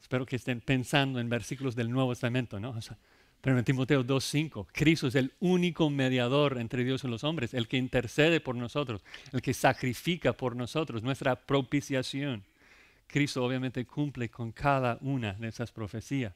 [0.00, 2.74] Espero que estén pensando en versículos del Nuevo Testamento, ¿no?
[3.40, 7.68] Pero en Timoteo 2.5, Cristo es el único mediador entre Dios y los hombres, el
[7.68, 12.44] que intercede por nosotros, el que sacrifica por nosotros, nuestra propiciación.
[13.06, 16.34] Cristo obviamente cumple con cada una de esas profecías.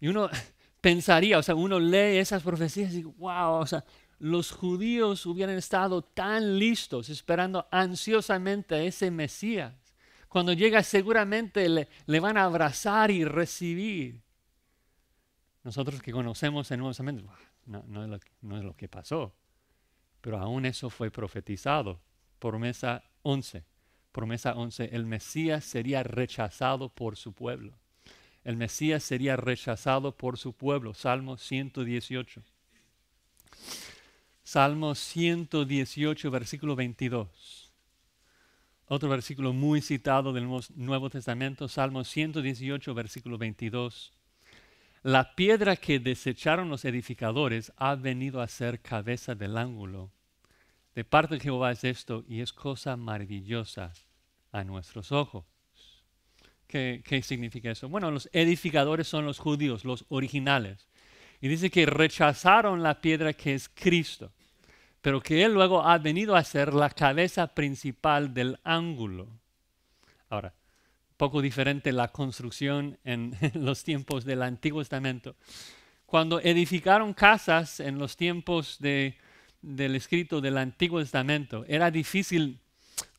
[0.00, 0.28] Y uno
[0.80, 3.84] pensaría, o sea, uno lee esas profecías y wow, o sea,
[4.18, 9.74] los judíos hubieran estado tan listos, esperando ansiosamente a ese Mesías.
[10.28, 14.23] Cuando llega seguramente le, van a abrazar y recibir.
[15.64, 17.24] Nosotros que conocemos el Nuevo Testamento,
[17.64, 19.34] no, es lo que pasó,
[20.20, 22.00] pero aún eso fue profetizado.
[22.38, 23.64] Promesa 11.
[24.12, 27.78] promesa 11, el Mesías sería rechazado por su pueblo.
[28.44, 30.92] El Mesías sería rechazado por su pueblo.
[30.92, 32.42] Salmo 118.
[34.42, 37.72] Salmo 118, versículo 22.
[38.86, 44.12] Otro versículo muy citado del Nuevo Testamento, Salmo 118, versículo 22.
[45.04, 50.10] La piedra que desecharon los edificadores ha venido a ser cabeza del ángulo.
[50.94, 53.92] De parte de Jehová es esto y es cosa maravillosa
[54.50, 55.44] a nuestros ojos.
[56.66, 57.86] ¿Qué, ¿Qué, significa eso?
[57.90, 60.88] Bueno, los edificadores son los judíos, los originales.
[61.42, 64.32] Y dice que rechazaron la piedra que es Cristo,
[65.02, 69.28] pero que Él luego ha venido a ser la cabeza principal del ángulo.
[70.30, 70.54] Ahora,
[71.16, 75.36] poco diferente la construcción en los tiempos del Antiguo Testamento.
[76.06, 79.16] Cuando edificaron casas en los tiempos de
[79.64, 82.60] del escrito del Antiguo Testamento, era difícil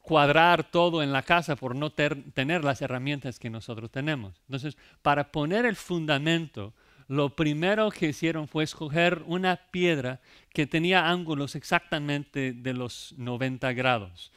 [0.01, 4.39] cuadrar todo en la casa por no tener las herramientas que nosotros tenemos.
[4.47, 6.73] Entonces, para poner el fundamento,
[7.07, 10.21] lo primero que hicieron fue escoger una piedra
[10.53, 14.31] que tenía ángulos exactamente de los 90 grados.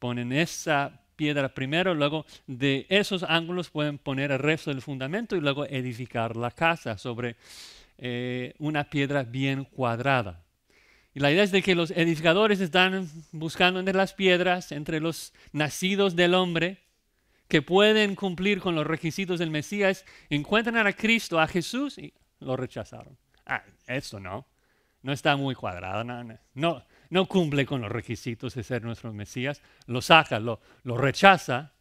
[0.00, 5.40] Ponen esa piedra primero, luego de esos ángulos pueden poner el resto del fundamento y
[5.40, 7.36] luego edificar la casa sobre
[7.96, 10.42] eh, una piedra bien cuadrada.
[11.14, 15.32] Y la idea es de que los edificadores están buscando entre las piedras, entre los
[15.52, 16.78] nacidos del hombre,
[17.46, 22.56] que pueden cumplir con los requisitos del Mesías, encuentran a Cristo, a Jesús, y lo
[22.56, 23.16] rechazaron.
[23.46, 24.44] Ah, esto no,
[25.02, 26.84] no está muy cuadrado, no, no,
[27.28, 31.74] cumple con los requisitos de ser nuestro Mesías, lo saca, lo, lo rechaza,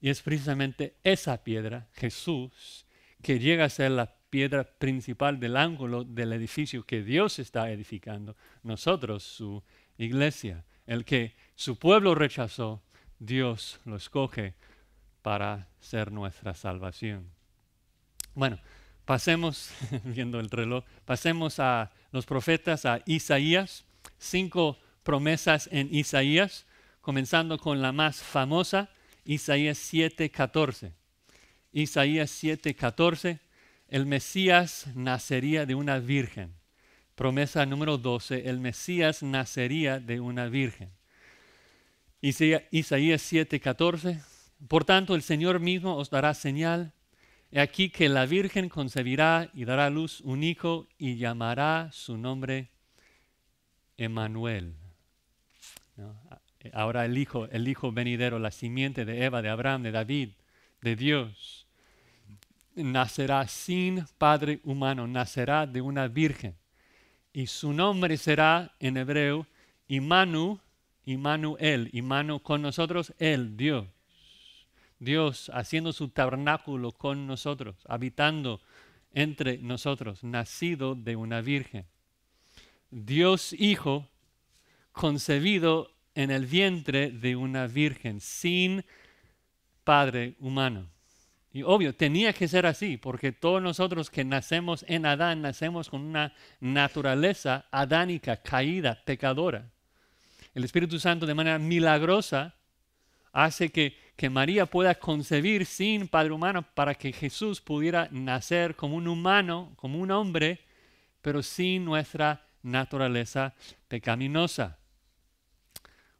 [0.00, 2.86] y es precisamente esa piedra, Jesús,
[3.22, 8.36] que llega a ser la piedra principal del ángulo del edificio que Dios está edificando,
[8.62, 9.62] nosotros, su
[9.98, 10.64] iglesia.
[10.86, 12.82] El que su pueblo rechazó,
[13.18, 14.54] Dios lo escoge
[15.22, 17.30] para ser nuestra salvación.
[18.34, 18.58] Bueno,
[19.04, 19.70] pasemos,
[20.04, 23.84] viendo el reloj, pasemos a los profetas, a Isaías,
[24.18, 26.66] cinco promesas en Isaías,
[27.00, 28.90] comenzando con la más famosa,
[29.24, 30.92] Isaías 7:14.
[31.72, 33.40] Isaías 7:14
[33.88, 36.54] el Mesías nacería de una virgen.
[37.14, 40.90] Promesa número 12, el Mesías nacería de una virgen.
[42.20, 44.20] Isaías 7:14,
[44.66, 46.92] por tanto el Señor mismo os dará señal.
[47.52, 52.70] He aquí que la virgen concebirá y dará luz un hijo y llamará su nombre
[53.96, 54.74] Emanuel.
[56.72, 60.30] Ahora el hijo, el hijo venidero, la simiente de Eva, de Abraham, de David,
[60.80, 61.64] de Dios
[62.74, 66.56] nacerá sin padre humano, nacerá de una virgen.
[67.32, 69.46] Y su nombre será en hebreo
[69.88, 70.60] Imanu,
[71.04, 73.86] Immanuel, Imanu con nosotros, el Dios.
[74.98, 78.60] Dios haciendo su tabernáculo con nosotros, habitando
[79.12, 81.86] entre nosotros, nacido de una virgen.
[82.94, 84.08] Dios Hijo,
[84.92, 88.84] concebido en el vientre de una virgen, sin
[89.82, 90.88] padre humano.
[91.52, 96.02] Y obvio, tenía que ser así, porque todos nosotros que nacemos en Adán, nacemos con
[96.02, 99.72] una naturaleza adánica, caída, pecadora.
[100.54, 102.54] El Espíritu Santo de manera milagrosa
[103.32, 108.94] hace que, que María pueda concebir sin Padre humano para que Jesús pudiera nacer como
[108.94, 110.60] un humano, como un hombre,
[111.22, 113.54] pero sin nuestra naturaleza
[113.86, 114.78] pecaminosa.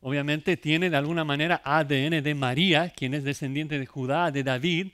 [0.00, 4.92] Obviamente tiene de alguna manera ADN de María, quien es descendiente de Judá, de David,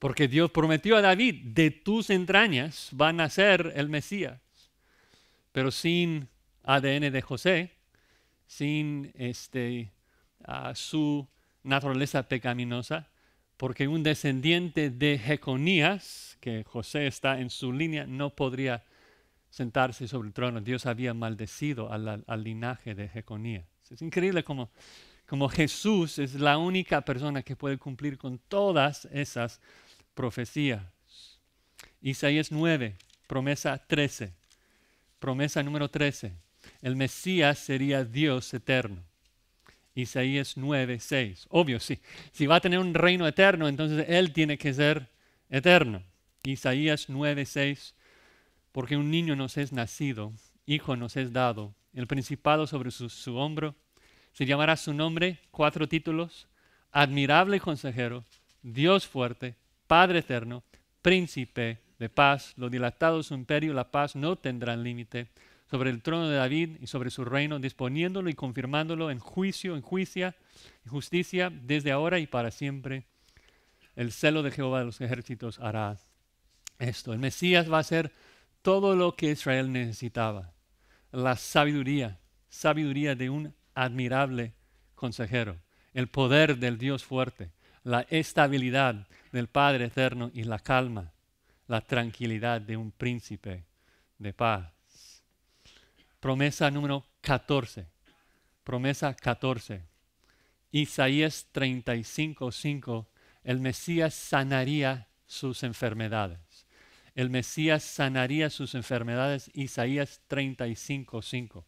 [0.00, 4.40] porque Dios prometió a David, de tus entrañas va a nacer el Mesías.
[5.52, 6.28] Pero sin
[6.64, 7.70] ADN de José,
[8.46, 9.92] sin este,
[10.74, 11.28] su
[11.62, 13.08] naturaleza pecaminosa,
[13.56, 18.82] porque un descendiente de Jeconías, que José está en su línea, no podría
[19.50, 20.60] sentarse sobre el trono.
[20.60, 23.66] Dios había maldecido al, linaje de Jeconías.
[23.90, 24.70] Es increíble como,
[25.50, 29.60] Jesús es la única persona que puede cumplir con todas esas
[30.14, 30.82] profecías.
[32.00, 32.96] Isaías 9,
[33.26, 34.32] promesa 13.
[35.18, 36.32] Promesa número 13.
[36.80, 39.02] El Mesías sería Dios eterno.
[39.94, 41.46] Isaías 9, 6.
[41.50, 41.98] Obvio, sí.
[42.32, 45.08] Si va a tener un reino eterno, entonces Él tiene que ser
[45.50, 46.02] eterno.
[46.42, 47.94] Isaías 9, 6.
[48.72, 50.32] Porque un niño nos es nacido,
[50.66, 53.74] hijo nos es dado, el principado sobre su, hombro.
[54.32, 56.48] Se llamará su nombre, cuatro títulos,
[56.92, 58.24] admirable consejero,
[58.62, 59.56] Dios fuerte,
[59.86, 60.62] Padre eterno,
[61.02, 65.28] príncipe de paz, lo dilatado su imperio, la paz no tendrán límite.
[65.70, 69.82] sobre el trono de David y sobre su reino, disponiéndolo y confirmándolo en juicio, en
[69.82, 70.34] juicia,
[70.84, 73.04] en justicia, desde ahora y para siempre.
[73.94, 75.96] El celo de Jehová de los ejércitos hará
[76.80, 77.12] esto.
[77.12, 78.12] El Mesías va a ser
[78.62, 80.52] todo lo que Israel necesitaba.
[81.12, 84.54] La sabiduría, sabiduría de un admirable
[84.94, 85.56] consejero,
[85.94, 87.50] el poder del Dios fuerte,
[87.82, 91.12] la estabilidad del Padre eterno y la calma,
[91.66, 93.64] la tranquilidad de un príncipe
[94.18, 94.70] de paz.
[96.20, 97.86] Promesa número 14.
[98.62, 99.82] Promesa 14.
[100.72, 103.08] Isaías 35, 5.
[103.42, 106.38] El Mesías sanaría sus enfermedades.
[107.20, 109.50] El Mesías sanaría sus enfermedades.
[109.52, 111.66] Isaías 35, 5.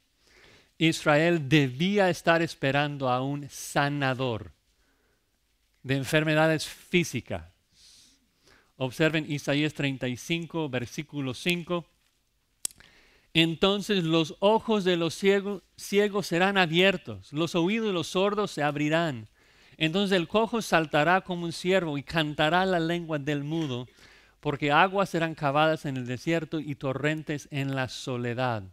[0.78, 4.52] Israel debía estar esperando a un sanador
[5.82, 7.44] de enfermedades físicas.
[8.78, 11.84] Observen Isaías 35, versículo 5.
[13.34, 18.62] Entonces los ojos de los ciegos, ciegos, serán abiertos, los oídos de los sordos se
[18.62, 19.28] abrirán.
[19.76, 23.86] Entonces el cojo saltará como un ciervo y cantará la lengua del mudo,
[24.42, 28.64] porque aguas serán cavadas en el desierto y torrentes en la soledad.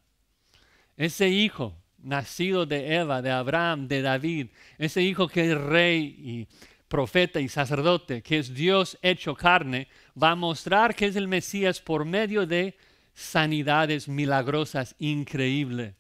[0.98, 4.48] Ese hijo, nacido de Eva, de Abraham, de David,
[4.80, 6.48] ese hijo que es rey y
[6.88, 9.88] profeta y sacerdote, que es Dios hecho carne,
[10.22, 12.76] va a mostrar que es el Mesías por medio de
[13.14, 15.94] sanidades milagrosas increíbles.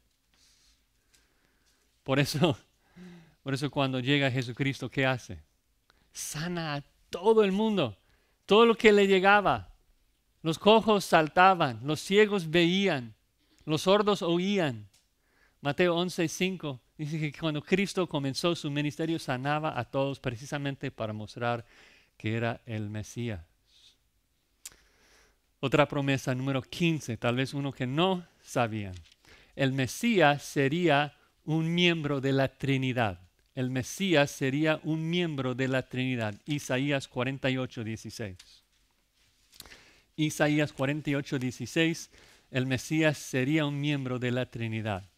[2.01, 2.57] Por eso,
[3.43, 5.43] por eso cuando llega Jesucristo, ¿qué hace?
[6.11, 7.95] Sana a todo el mundo,
[8.49, 9.75] todo lo que le llegaba.
[10.41, 13.13] Los cojos saltaban, los ciegos veían,
[13.63, 14.89] los sordos oían.
[15.61, 21.63] Mateo 11:5 dice que cuando Cristo comenzó su ministerio sanaba a todos precisamente para mostrar
[22.17, 23.45] que era el Mesías.
[25.59, 28.95] Otra promesa número 15, tal vez uno que no sabían.
[29.55, 33.28] El Mesías sería un miembro de la Trinidad.
[33.59, 36.33] El Mesías sería un miembro de la Trinidad.
[36.45, 38.37] Isaías 48, 16.
[40.15, 42.09] Isaías 48, 16.
[42.51, 45.09] El Mesías sería un miembro de la Trinidad.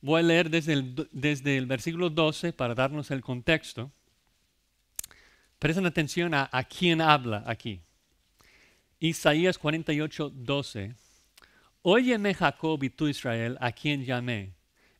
[0.00, 3.92] Voy a leer desde el, desde el versículo 12 para darnos el contexto.
[5.60, 7.80] Presten atención a, a quién habla aquí.
[8.98, 10.96] Isaías 48, 12.
[11.82, 14.52] Óyeme Jacob y tú Israel, a quien llamé.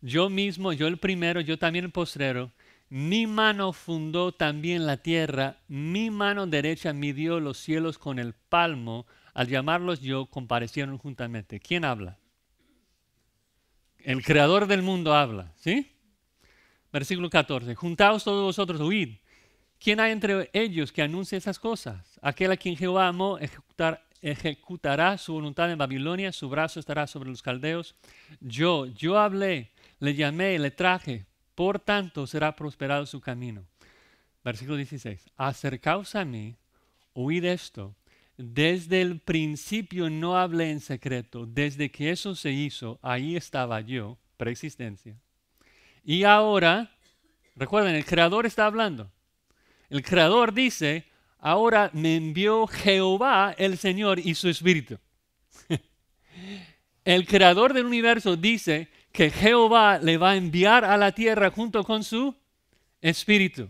[0.03, 2.53] Yo mismo, yo el primero, yo también el postrero.
[2.91, 9.07] Mi mano fundó también la tierra, mi mano derecha midió los cielos con el palmo.
[9.33, 11.59] Al llamarlos yo, comparecieron juntamente.
[11.59, 12.19] ¿Quién habla?
[13.99, 15.91] El creador del mundo habla, ¿sí?
[16.93, 17.75] Versículo 14.
[17.75, 19.15] Juntaos todos vosotros, huid
[19.83, 22.21] ¿Quién hay entre ellos que anuncie esas cosas?
[22.23, 23.37] Aquel a quien Jehová amó
[24.21, 27.97] ejecutará su voluntad en Babilonia, su brazo estará sobre los caldeos.
[28.41, 29.72] Yo, yo hablé,
[30.03, 33.65] le llamé, le traje, por tanto será prosperado su camino.
[34.43, 35.31] Versículo 16.
[35.37, 36.57] Acercaos a mí,
[37.13, 37.95] oíd esto.
[38.37, 41.47] Desde el principio no hablé en secreto.
[41.47, 45.15] Desde que eso se hizo, ahí estaba yo, preexistencia.
[46.03, 46.91] Y ahora,
[47.55, 49.09] recuerden, el Creador está hablando.
[49.89, 51.07] El Creador dice,
[51.39, 54.99] ahora me envió Jehová el Señor y su Espíritu.
[57.05, 61.85] el Creador del universo dice que Jehová le va a enviar a la tierra junto
[61.85, 62.35] con su
[63.01, 63.69] Espíritu.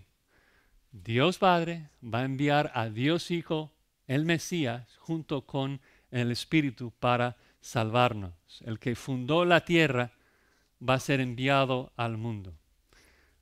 [0.92, 3.72] Dios Padre va a enviar a Dios Hijo,
[4.06, 5.80] el Mesías, junto con
[6.10, 8.32] el Espíritu para salvarnos.
[8.60, 10.12] El que fundó la tierra
[10.86, 12.54] va a ser enviado al mundo.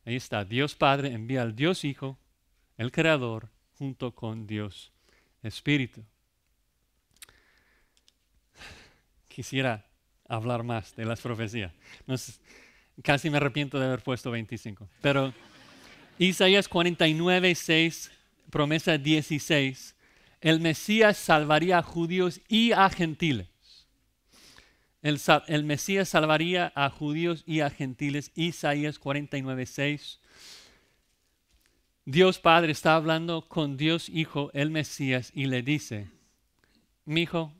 [0.04, 2.18] Ahí está, Dios Padre envía al Dios Hijo
[2.78, 4.92] el Creador, junto con Dios
[5.42, 6.02] Espíritu.
[9.28, 9.89] Quisiera
[10.30, 11.72] hablar más de las profecías.
[13.02, 14.88] casi me arrepiento de haber puesto 25.
[15.02, 15.34] Pero
[16.18, 18.10] Isaías 49, 6,
[18.50, 19.96] promesa 16,
[20.40, 23.48] el Mesías salvaría a judíos y a gentiles.
[25.02, 25.18] El,
[25.48, 28.30] el Mesías salvaría a judíos y a gentiles.
[28.34, 30.20] Isaías 49, 6.
[32.04, 36.08] Dios Padre está hablando con Dios Hijo, el Mesías, y le dice,
[37.04, 37.52] mi hijo,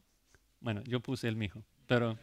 [0.60, 2.18] bueno, yo puse el mi hijo, pero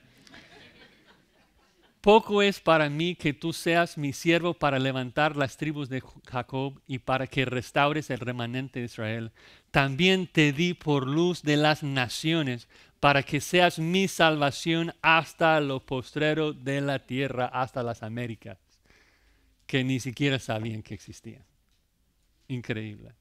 [2.08, 6.82] poco es para mí que tú seas mi siervo para levantar las tribus de Jacob
[6.88, 9.34] y para que restaures el remanente de Israel.
[9.72, 12.70] También te di por luz de las naciones
[13.02, 18.58] para que seas mi salvación hasta lo postrero de la tierra, hasta las Américas,
[19.66, 21.44] que ni siquiera sabían que existían.
[22.48, 23.17] Increíble.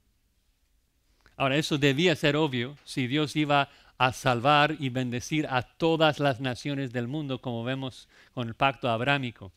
[1.36, 3.68] Ahora, eso debía ser obvio si Dios iba
[3.98, 8.88] a salvar y bendecir a todas las naciones del mundo, como vemos con el pacto
[8.88, 9.52] abrámico.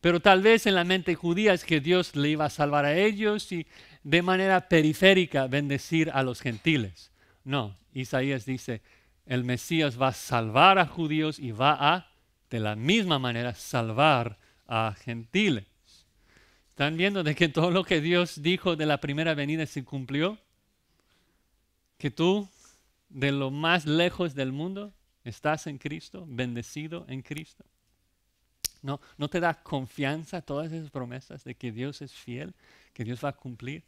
[0.00, 2.96] Pero tal vez en la mente judía es que Dios le iba a salvar a
[2.96, 3.66] ellos y
[4.02, 7.10] de manera periférica bendecir a los gentiles.
[7.44, 8.82] No, Isaías dice,
[9.26, 12.10] el Mesías va a salvar a judíos y va a,
[12.48, 15.66] de la misma manera, salvar a gentiles.
[16.70, 20.38] ¿Están viendo de que todo lo que Dios dijo de la primera venida se cumplió?
[22.00, 22.48] Que tú,
[23.10, 27.62] de lo más lejos del mundo, estás en Cristo, bendecido en Cristo.
[28.80, 32.54] ¿No, ¿No te da confianza todas esas promesas de que Dios es fiel,
[32.94, 33.84] que Dios va a cumplir?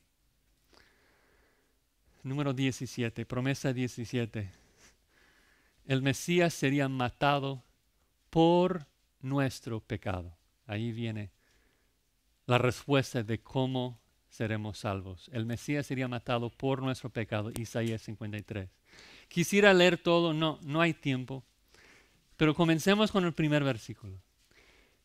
[2.23, 4.51] Número 17, promesa 17.
[5.87, 7.63] El Mesías sería matado
[8.29, 8.87] por
[9.23, 10.37] nuestro pecado.
[10.67, 11.31] Ahí viene
[12.45, 14.02] la respuesta de cómo
[14.33, 15.30] seremos salvos.
[15.33, 18.70] El Mesías sería matado por nuestro pecado, Isaías 53.
[19.28, 21.45] Quisiera leer todo, no, no hay tiempo,
[22.39, 24.18] pero comencemos con el primer versículo.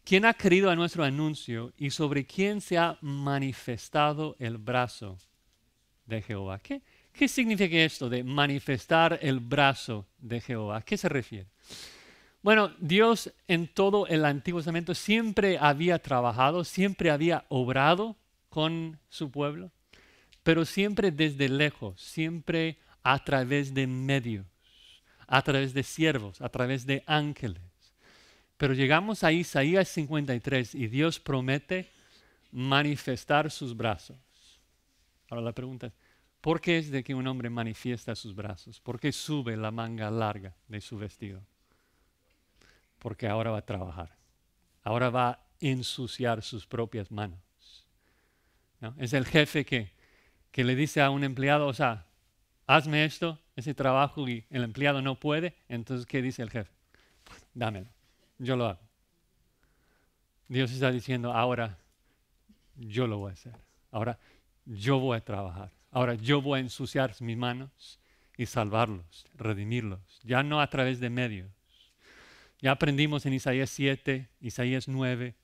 [0.05, 5.17] ¿Quién ha querido a nuestro anuncio y sobre quién se ha manifestado el brazo
[6.05, 6.59] de Jehová?
[6.59, 10.77] ¿Qué, ¿Qué significa esto de manifestar el brazo de Jehová?
[10.77, 11.47] ¿A qué se refiere?
[12.41, 18.15] Bueno, Dios en todo el Antiguo Testamento siempre había trabajado, siempre había obrado
[18.49, 19.71] con su pueblo,
[20.43, 24.45] pero siempre desde lejos, siempre a través de medios,
[25.27, 27.61] a través de siervos, a través de ángeles.
[28.57, 31.89] Pero llegamos a Isaías 53 y Dios promete
[32.51, 34.17] manifestar sus brazos.
[35.29, 35.93] Ahora la pregunta es,
[36.41, 38.79] ¿Por qué es de que un hombre manifiesta sus brazos?
[38.79, 41.41] ¿Por qué sube la manga larga de su vestido?
[42.99, 44.15] Porque ahora va a trabajar.
[44.83, 47.39] Ahora va a ensuciar sus propias manos.
[48.97, 49.91] Es el jefe que,
[50.51, 52.05] que le dice a un empleado, o sea,
[52.67, 55.55] hazme esto, ese trabajo y el empleado no puede.
[55.67, 56.71] Entonces, ¿qué dice el jefe?
[57.53, 57.89] Dámelo,
[58.37, 58.79] yo lo hago.
[60.47, 61.77] Dios está diciendo, ahora
[62.75, 63.55] yo lo voy a hacer.
[63.91, 64.19] Ahora
[64.65, 65.71] yo voy a trabajar.
[65.91, 67.99] Ahora yo voy a ensuciar mis manos
[68.37, 71.49] y salvarlos, redimirlos, ya no a través de medios.
[72.59, 75.35] Ya aprendimos en Isaías 7, Isaías 9,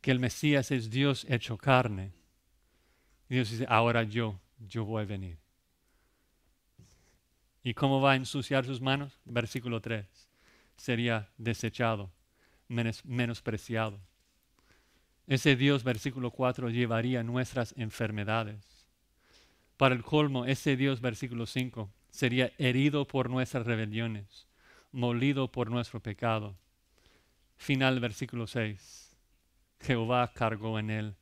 [0.00, 2.12] que el Mesías es Dios hecho carne.
[3.28, 5.38] Dios dice, ahora yo, yo voy a venir.
[7.62, 9.18] ¿Y cómo va a ensuciar sus manos?
[9.24, 10.06] Versículo 3.
[10.76, 12.10] Sería desechado,
[12.68, 13.98] menospreciado.
[15.26, 18.76] Ese Dios, versículo 4, llevaría nuestras enfermedades
[19.76, 24.46] para el colmo, ese Dios, versículo 5, sería herido por nuestras rebeliones,
[24.90, 26.56] molido por nuestro pecado.
[27.56, 29.16] Final, versículo 6.
[29.80, 31.14] Jehová cargó en él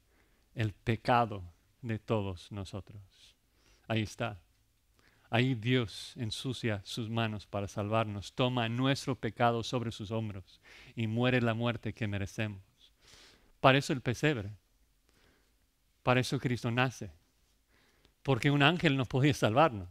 [0.55, 1.43] el pecado
[1.85, 3.03] de todos nosotros.
[3.87, 4.41] Ahí está.
[5.31, 10.61] Ahí Dios ensucia sus manos para salvarnos, toma nuestro pecado sobre sus hombros
[10.95, 12.63] y muere la muerte que merecemos.
[13.61, 14.51] Para eso el pesebre.
[16.03, 17.11] Para eso Cristo nace
[18.25, 19.89] porque un ángel no podía salvarnos.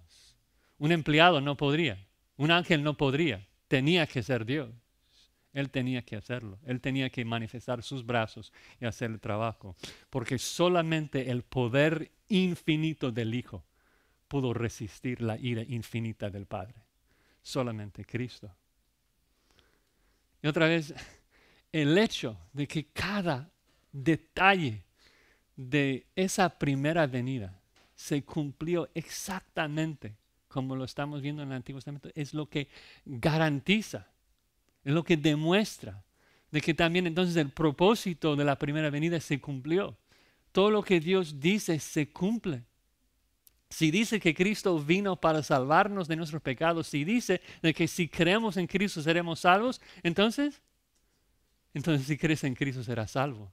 [0.79, 2.05] Un empleado no podría.
[2.35, 3.47] Un ángel no podría.
[3.69, 4.69] Tenía que ser Dios.
[5.53, 6.59] Él tenía que hacerlo.
[6.65, 9.75] Él tenía que manifestar sus brazos y hacer el trabajo.
[10.09, 13.63] Porque solamente el poder infinito del Hijo
[14.27, 16.75] pudo resistir la ira infinita del Padre.
[17.41, 18.51] Solamente Cristo.
[20.41, 20.93] Y otra vez,
[21.71, 23.49] el hecho de que cada
[23.91, 24.83] detalle
[25.55, 27.61] de esa primera venida
[27.95, 30.15] se cumplió exactamente
[30.53, 32.67] como lo estamos viendo en el Antiguo Testamento, es lo que
[33.05, 34.07] garantiza,
[34.84, 36.03] es lo que demuestra
[36.51, 39.97] de que también entonces el propósito de la primera venida se cumplió.
[40.51, 42.63] Todo lo que Dios dice se cumple.
[43.69, 48.07] Si dice que Cristo vino para salvarnos de nuestros pecados, si dice de que si
[48.07, 50.61] creemos en Cristo seremos salvos, entonces,
[51.73, 53.51] entonces si crees en Cristo serás salvo.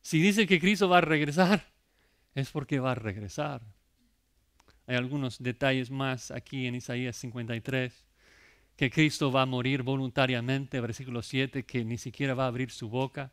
[0.00, 1.64] Si dice que Cristo va a regresar,
[2.34, 3.62] es porque va a regresar.
[4.88, 8.04] Hay algunos detalles más aquí en Isaías 53,
[8.76, 12.88] que Cristo va a morir voluntariamente, versículo 7, que ni siquiera va a abrir su
[12.88, 13.32] boca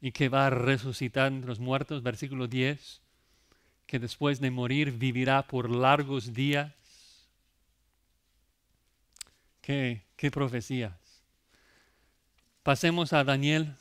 [0.00, 3.00] y que va a resucitar entre los muertos, versículo 10,
[3.86, 6.72] que después de morir vivirá por largos días.
[9.60, 10.92] ¿Qué, qué profecías?
[12.62, 13.74] Pasemos a Daniel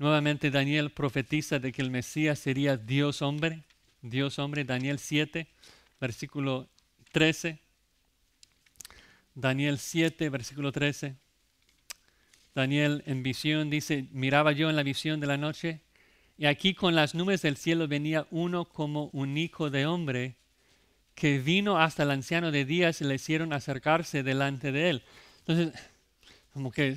[0.00, 3.64] Nuevamente Daniel profetiza de que el Mesías sería Dios hombre,
[4.00, 5.46] Dios hombre, Daniel 7,
[6.00, 6.70] versículo
[7.12, 7.60] 13.
[9.40, 11.16] Daniel 7, versículo 13.
[12.54, 15.80] Daniel en visión dice, miraba yo en la visión de la noche
[16.36, 20.36] Y aquí con las nubes del cielo venía uno como un hijo de hombre
[21.14, 25.02] que vino hasta el anciano de días y le hicieron acercarse delante de él.
[25.40, 25.80] Entonces,
[26.52, 26.96] como que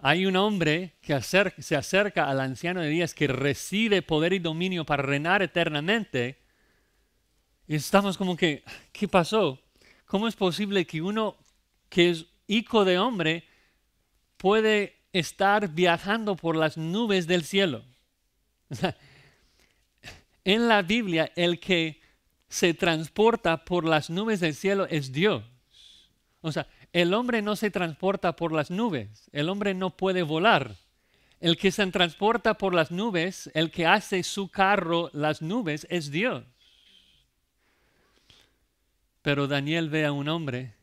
[0.00, 4.84] hay un hombre que se acerca al anciano de días que recibe poder y dominio
[4.84, 6.38] para reinar eternamente.
[7.66, 9.62] Y estamos como que, ¿qué pasó?
[10.08, 11.36] ¿Cómo es posible que uno
[11.90, 13.44] que es hijo de hombre
[14.38, 17.84] puede estar viajando por las nubes del cielo?
[20.44, 22.00] en la Biblia, el que
[22.48, 25.44] se transporta por las nubes del cielo es Dios.
[26.40, 30.74] O sea, el hombre no se transporta por las nubes, el hombre no puede volar.
[31.38, 36.10] El que se transporta por las nubes, el que hace su carro las nubes, es
[36.10, 36.44] Dios.
[39.22, 40.74] Pero Daniel ve a un hombre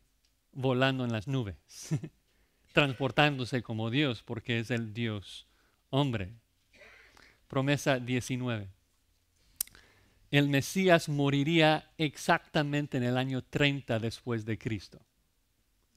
[0.52, 1.56] volando en las nubes,
[2.74, 5.48] transportándose como Dios, porque es el Dios
[5.90, 6.34] hombre.
[7.48, 8.68] Promesa 19.
[10.32, 15.00] El Mesías moriría exactamente en el año 30 después de Cristo.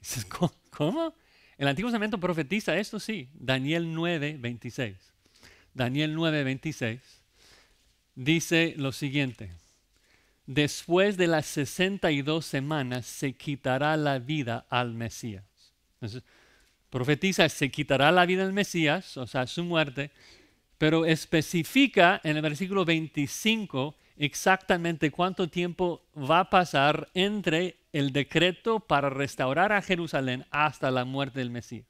[0.71, 1.15] ¿Cómo?
[1.57, 3.29] El Antiguo Testamento profetiza esto, sí.
[3.35, 4.97] Daniel 9, 26.
[5.75, 7.19] Daniel 9, 26
[8.19, 9.53] dice lo siguiente.
[10.49, 15.45] Después de las 62 semanas se quitará la vida al Mesías.
[15.97, 16.23] Entonces,
[16.89, 20.11] profetiza, se quitará la vida al Mesías, o sea, su muerte,
[20.79, 28.81] pero especifica en el versículo 25 exactamente cuánto tiempo va a pasar entre el decreto
[28.81, 31.85] para restaurar a Jerusalén hasta la muerte del Mesías.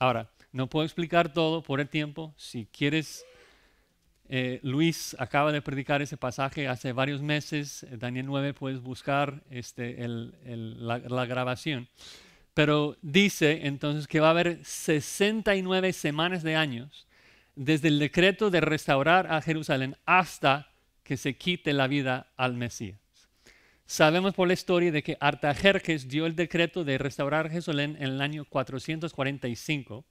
[0.00, 2.34] Ahora, no puedo explicar todo por el tiempo.
[2.36, 3.24] Si quieres,
[4.30, 7.84] eh, Luis acaba de predicar ese pasaje hace varios meses.
[7.84, 11.88] Eh, Daniel 9, puedes buscar este, la, grabación.
[12.52, 17.06] Pero dice entonces que va a haber 69 semanas de años
[17.54, 20.70] desde el decreto de restaurar a Jerusalén hasta
[21.02, 22.98] que se quite la vida al Mesías.
[23.86, 28.20] Sabemos por la historia de que Artajerjes dio el decreto de restaurar Jerusalén en el
[28.20, 30.04] año 445.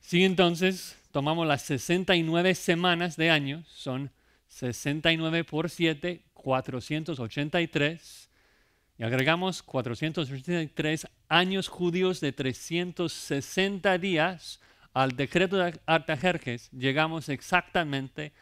[0.00, 4.10] Si entonces tomamos las 69 semanas de años, son
[4.48, 8.30] 69 por 7, 483,
[8.98, 14.60] y agregamos 483 años judíos de 360 días
[14.94, 18.32] al decreto de Artajerjes, llegamos exactamente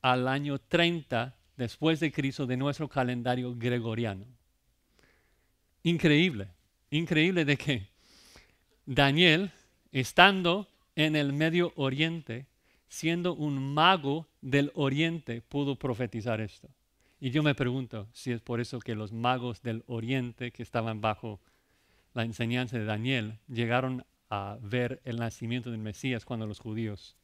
[0.00, 4.26] al año 30 después de Cristo de nuestro calendario gregoriano.
[5.82, 6.48] Increíble,
[6.90, 7.88] increíble de que
[8.86, 9.50] Daniel,
[9.92, 10.68] estando
[10.98, 12.46] en el Medio Oriente,
[12.88, 16.68] siendo un mago del Oriente, pudo profetizar esto.
[17.20, 21.00] Y yo me pregunto si es por eso que los magos del Oriente que estaban
[21.00, 21.40] bajo
[22.14, 27.16] la enseñanza de Daniel llegaron a ver el nacimiento del Mesías cuando los judíos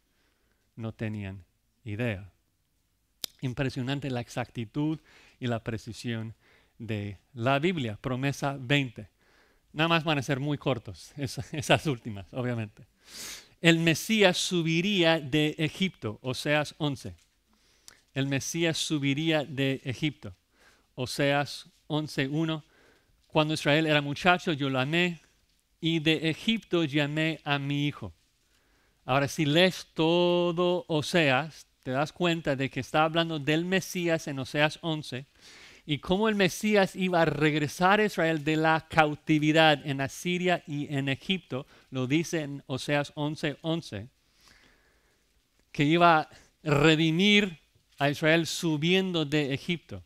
[0.76, 1.44] no tenían
[1.82, 2.30] idea.
[3.40, 5.00] Impresionante la exactitud
[5.40, 6.36] y la precisión
[6.78, 7.98] de la Biblia.
[8.00, 9.08] Promesa 20.
[9.72, 12.86] Nada más van a ser muy cortos, esas, últimas, obviamente.
[13.64, 17.14] El Mesías subiría de Egipto, Oseas 11.
[18.12, 20.34] El Mesías subiría de Egipto,
[20.94, 22.62] Oseas 11.1.
[23.26, 25.18] Cuando Israel era muchacho, yo lo amé
[25.80, 28.12] y de Egipto llamé a mi hijo.
[29.06, 34.40] Ahora, si lees todo Oseas, te das cuenta de que está hablando del Mesías en
[34.40, 35.24] Oseas 11
[35.86, 40.92] y cómo el Mesías iba a regresar a Israel de la cautividad en Asiria y
[40.94, 44.08] en Egipto, lo dice en Oseas 11:11, 11,
[45.72, 46.28] que iba a
[46.62, 47.58] redimir
[47.98, 50.02] a Israel subiendo de Egipto.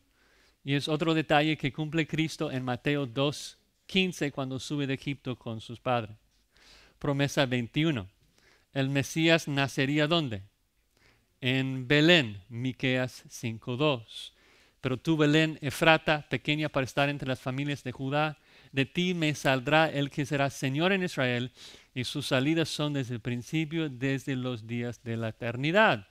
[0.63, 5.61] Y es otro detalle que cumple Cristo en Mateo 2:15 cuando sube de Egipto con
[5.61, 6.17] sus padres.
[6.99, 8.07] Promesa 21.
[8.73, 10.43] El Mesías nacería ¿dónde?
[11.41, 14.33] en Belén, Miqueas 5:2.
[14.81, 18.37] Pero tú, Belén, Efrata, pequeña para estar entre las familias de Judá,
[18.71, 21.51] de ti me saldrá el que será Señor en Israel,
[21.93, 26.07] y sus salidas son desde el principio, desde los días de la eternidad.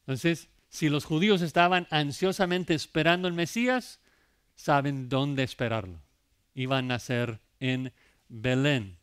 [0.00, 4.00] Entonces, si los judíos estaban ansiosamente esperando el Mesías,
[4.56, 6.00] saben dónde esperarlo.
[6.54, 7.92] Iban a nacer en
[8.28, 8.98] Belén.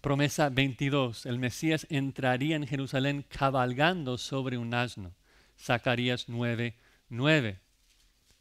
[0.00, 1.26] Promesa 22.
[1.26, 5.14] El Mesías entraría en Jerusalén cabalgando sobre un asno.
[5.58, 6.76] Zacarías 9,
[7.08, 7.58] 9.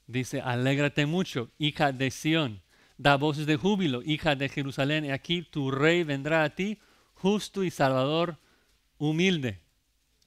[0.08, 2.62] Dice, alégrate mucho, hija de Sión.
[2.98, 5.06] Da voces de júbilo, hija de Jerusalén.
[5.06, 6.80] Y aquí tu rey vendrá a ti,
[7.14, 8.38] justo y salvador,
[8.98, 9.60] humilde,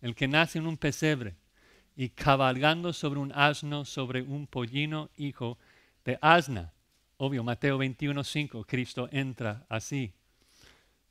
[0.00, 1.36] el que nace en un pesebre,
[1.96, 5.58] y cabalgando sobre un asno, sobre un pollino, hijo
[6.04, 6.72] de asna.
[7.16, 10.12] Obvio, Mateo 21, 5, Cristo entra así.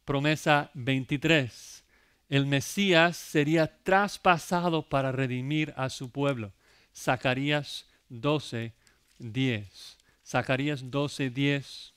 [0.05, 1.83] Promesa 23.
[2.29, 6.53] el Mesías sería traspasado para redimir a su pueblo.
[6.97, 8.73] Zacarías 12,
[9.19, 9.97] 10.
[10.25, 11.93] Zacarías 12, 10.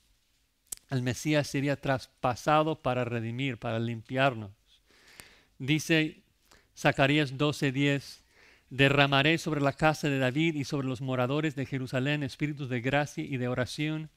[0.90, 4.50] El Mesías sería traspasado para redimir, para limpiarnos.
[5.58, 6.22] Dice
[6.76, 8.24] Zacarías 12, 10.
[8.68, 13.24] Derramaré sobre la casa de David y sobre los moradores de Jerusalén espíritus de gracia
[13.24, 14.10] y de oración,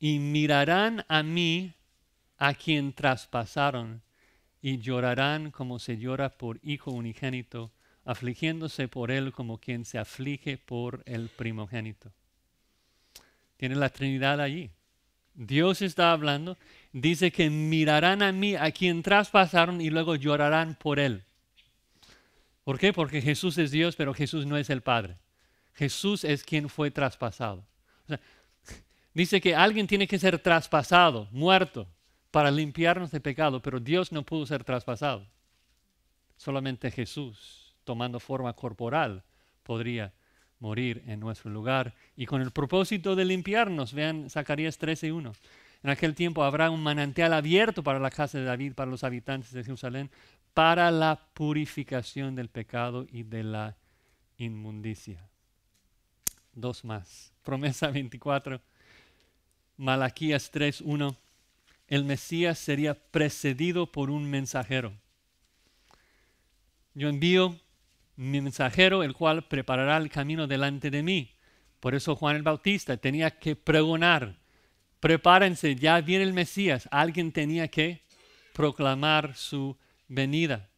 [0.00, 1.74] y mirarán a mí
[2.38, 4.02] a quien traspasaron
[4.60, 7.70] y llorarán como se llora por hijo unigénito,
[8.06, 12.12] afligiéndose por él como quien se aflige por el primogénito.
[13.56, 14.70] Tiene la Trinidad allí.
[15.34, 16.56] Dios está hablando,
[16.92, 21.24] dice que mirarán a mí a quien traspasaron y luego llorarán por él.
[22.64, 22.92] ¿Por qué?
[22.92, 25.18] Porque Jesús es Dios, pero Jesús no es el Padre.
[25.74, 27.66] Jesús es quien fue traspasado.
[29.14, 31.86] dice que alguien tiene que ser traspasado, muerto,
[32.30, 35.26] para limpiarnos de pecado, pero Dios no pudo ser traspasado.
[36.36, 39.22] Solamente Jesús, tomando forma corporal,
[39.62, 40.12] podría
[40.58, 43.94] morir en nuestro lugar y con el propósito de limpiarnos.
[43.94, 45.32] Vean Zacarías 13:1.
[45.82, 49.52] En aquel tiempo habrá un manantial abierto para la casa de David, para los habitantes
[49.52, 50.10] de Jerusalén,
[50.52, 53.76] para la purificación del pecado y de la
[54.36, 55.26] inmundicia.
[56.52, 57.32] Dos más.
[57.42, 58.60] Promesa 24.
[59.78, 61.16] Malaquías 3:1
[61.88, 64.92] el Mesías sería precedido por un mensajero.
[66.94, 67.58] Yo envío
[68.16, 71.36] mensajero, el cual preparará el camino delante de mí.
[71.80, 74.38] Por eso Juan el Bautista tenía que pregonar,
[75.00, 76.88] prepárense, ya viene el Mesías.
[76.90, 78.02] Alguien tenía que
[78.52, 79.76] proclamar su
[80.08, 80.70] venida.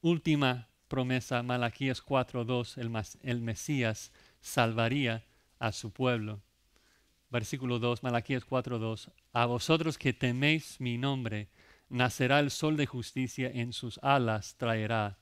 [0.00, 5.24] Última promesa, Malaquías 4.2, el, el Mesías salvaría
[5.58, 6.40] a su pueblo.
[7.30, 9.10] Versículo 2, Malaquías 4.2.
[9.32, 11.48] A vosotros que teméis mi nombre,
[11.88, 15.18] nacerá el sol de justicia, en sus alas traerá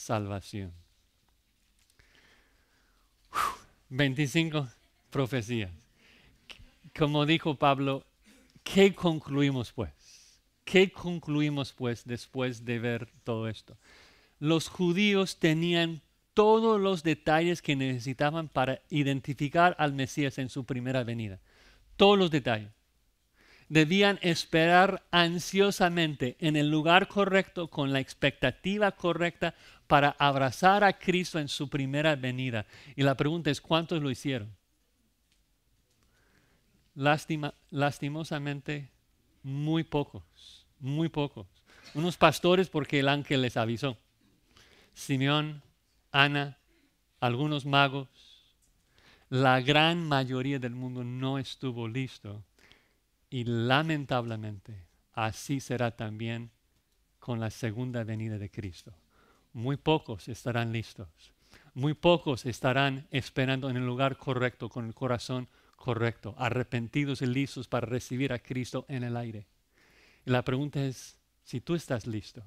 [0.00, 0.72] salvación.
[3.90, 4.68] 25
[5.10, 5.70] profecías.
[6.96, 8.04] Como dijo Pablo,
[8.64, 9.90] ¿qué concluimos pues?
[10.64, 13.76] ¿Qué concluimos pues después de ver todo esto?
[14.38, 16.00] Los judíos tenían
[16.32, 21.40] todos los detalles que necesitaban para identificar al Mesías en su primera venida.
[21.96, 22.70] Todos los detalles
[23.70, 29.54] debían esperar ansiosamente en el lugar correcto, con la expectativa correcta,
[29.90, 32.64] para abrazar a Cristo en su primera venida.
[32.94, 34.56] Y la pregunta es, ¿cuántos lo hicieron?
[36.94, 38.88] Lástima, lastimosamente,
[39.42, 41.48] muy pocos, muy pocos.
[41.92, 43.98] Unos pastores porque el ángel les avisó.
[44.94, 45.60] Simeón,
[46.12, 46.56] Ana,
[47.18, 48.06] algunos magos.
[49.28, 52.44] La gran mayoría del mundo no estuvo listo
[53.28, 56.52] y lamentablemente así será también
[57.18, 58.94] con la segunda venida de Cristo.
[59.52, 61.08] Muy pocos estarán listos.
[61.74, 67.68] Muy pocos estarán esperando en el lugar correcto, con el corazón correcto, arrepentidos y listos
[67.68, 69.46] para recibir a Cristo en el aire.
[70.26, 72.42] Y la pregunta es, si tú estás listo,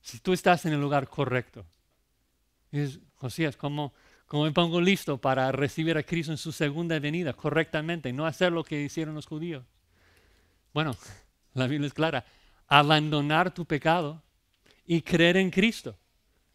[0.00, 1.64] si tú estás en el lugar correcto,
[2.72, 3.94] es, Josías, ¿cómo,
[4.26, 8.12] ¿Cómo me pongo listo para recibir a Cristo en su segunda venida correctamente?
[8.12, 9.64] No hacer lo que hicieron los judíos.
[10.72, 10.96] Bueno,
[11.54, 12.24] la Biblia es clara.
[12.66, 14.23] Abandonar tu pecado
[14.86, 15.96] y creer en Cristo.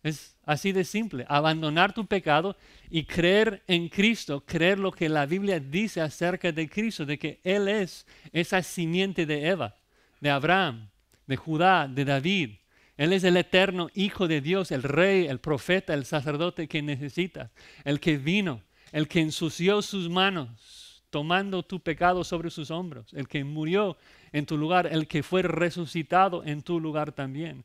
[0.01, 1.25] Es así de simple.
[1.27, 2.55] Abandonar tu pecado
[2.89, 4.43] y creer en Cristo.
[4.45, 9.25] Creer lo que la Biblia dice acerca de Cristo, de que Él es esa simiente
[9.25, 9.75] de Eva,
[10.21, 10.89] de Abraham,
[11.27, 12.51] de Judá, de David,
[12.99, 17.49] él es el eterno Hijo de Dios, el Rey, el profeta, el sacerdote que necesitas,
[17.86, 18.61] el que vino,
[18.91, 23.95] el que ensució sus manos, tomando tu pecado sobre sus hombros, el que murió
[24.34, 27.63] en tu lugar, el que fue resucitado en tu lugar también.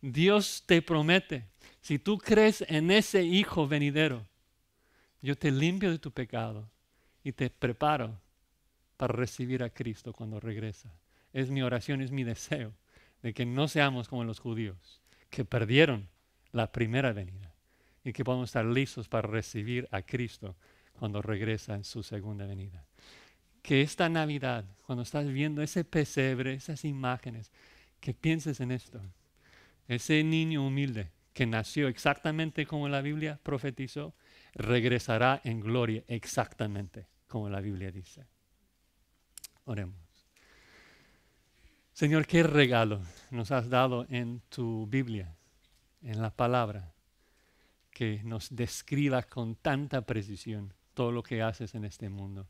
[0.00, 1.44] Dios te promete,
[1.80, 4.26] si tú crees en ese Hijo venidero,
[5.22, 6.68] yo te limpio de tu pecado
[7.24, 8.20] y te preparo
[8.96, 10.92] para recibir a Cristo cuando regresa.
[11.32, 12.72] Es mi oración, es mi deseo
[13.22, 16.08] de que no seamos como los judíos, que perdieron
[16.52, 17.52] la primera venida
[18.04, 20.56] y que podamos estar listos para recibir a Cristo
[20.98, 22.84] cuando regresa en su segunda venida.
[23.62, 27.50] Que esta Navidad, cuando estás viendo ese pesebre, esas imágenes,
[28.00, 29.00] que pienses en esto.
[29.88, 34.14] Ese niño humilde que nació exactamente como la Biblia profetizó,
[34.54, 38.26] regresará en gloria exactamente como la Biblia dice.
[39.64, 39.96] Oremos.
[41.92, 45.36] Señor, qué regalo nos has dado en tu Biblia,
[46.02, 46.92] en la palabra,
[47.90, 52.46] que nos describa con tanta precisión todo lo que haces en este mundo.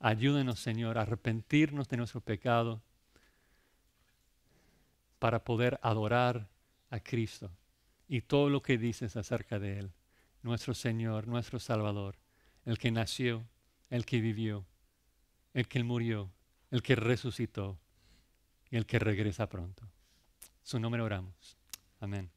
[0.00, 2.82] Ayúdenos, Señor, a arrepentirnos de nuestro pecado,
[5.18, 6.48] para poder adorar
[6.90, 7.50] a Cristo
[8.06, 9.92] y todo lo que dices acerca de Él,
[10.42, 12.18] nuestro Señor, nuestro Salvador,
[12.64, 13.46] el que nació,
[13.90, 14.66] el que vivió,
[15.54, 16.32] el que murió,
[16.70, 17.78] el que resucitó
[18.70, 19.88] y el que regresa pronto.
[20.62, 21.58] Su nombre oramos.
[22.00, 22.30] Amén.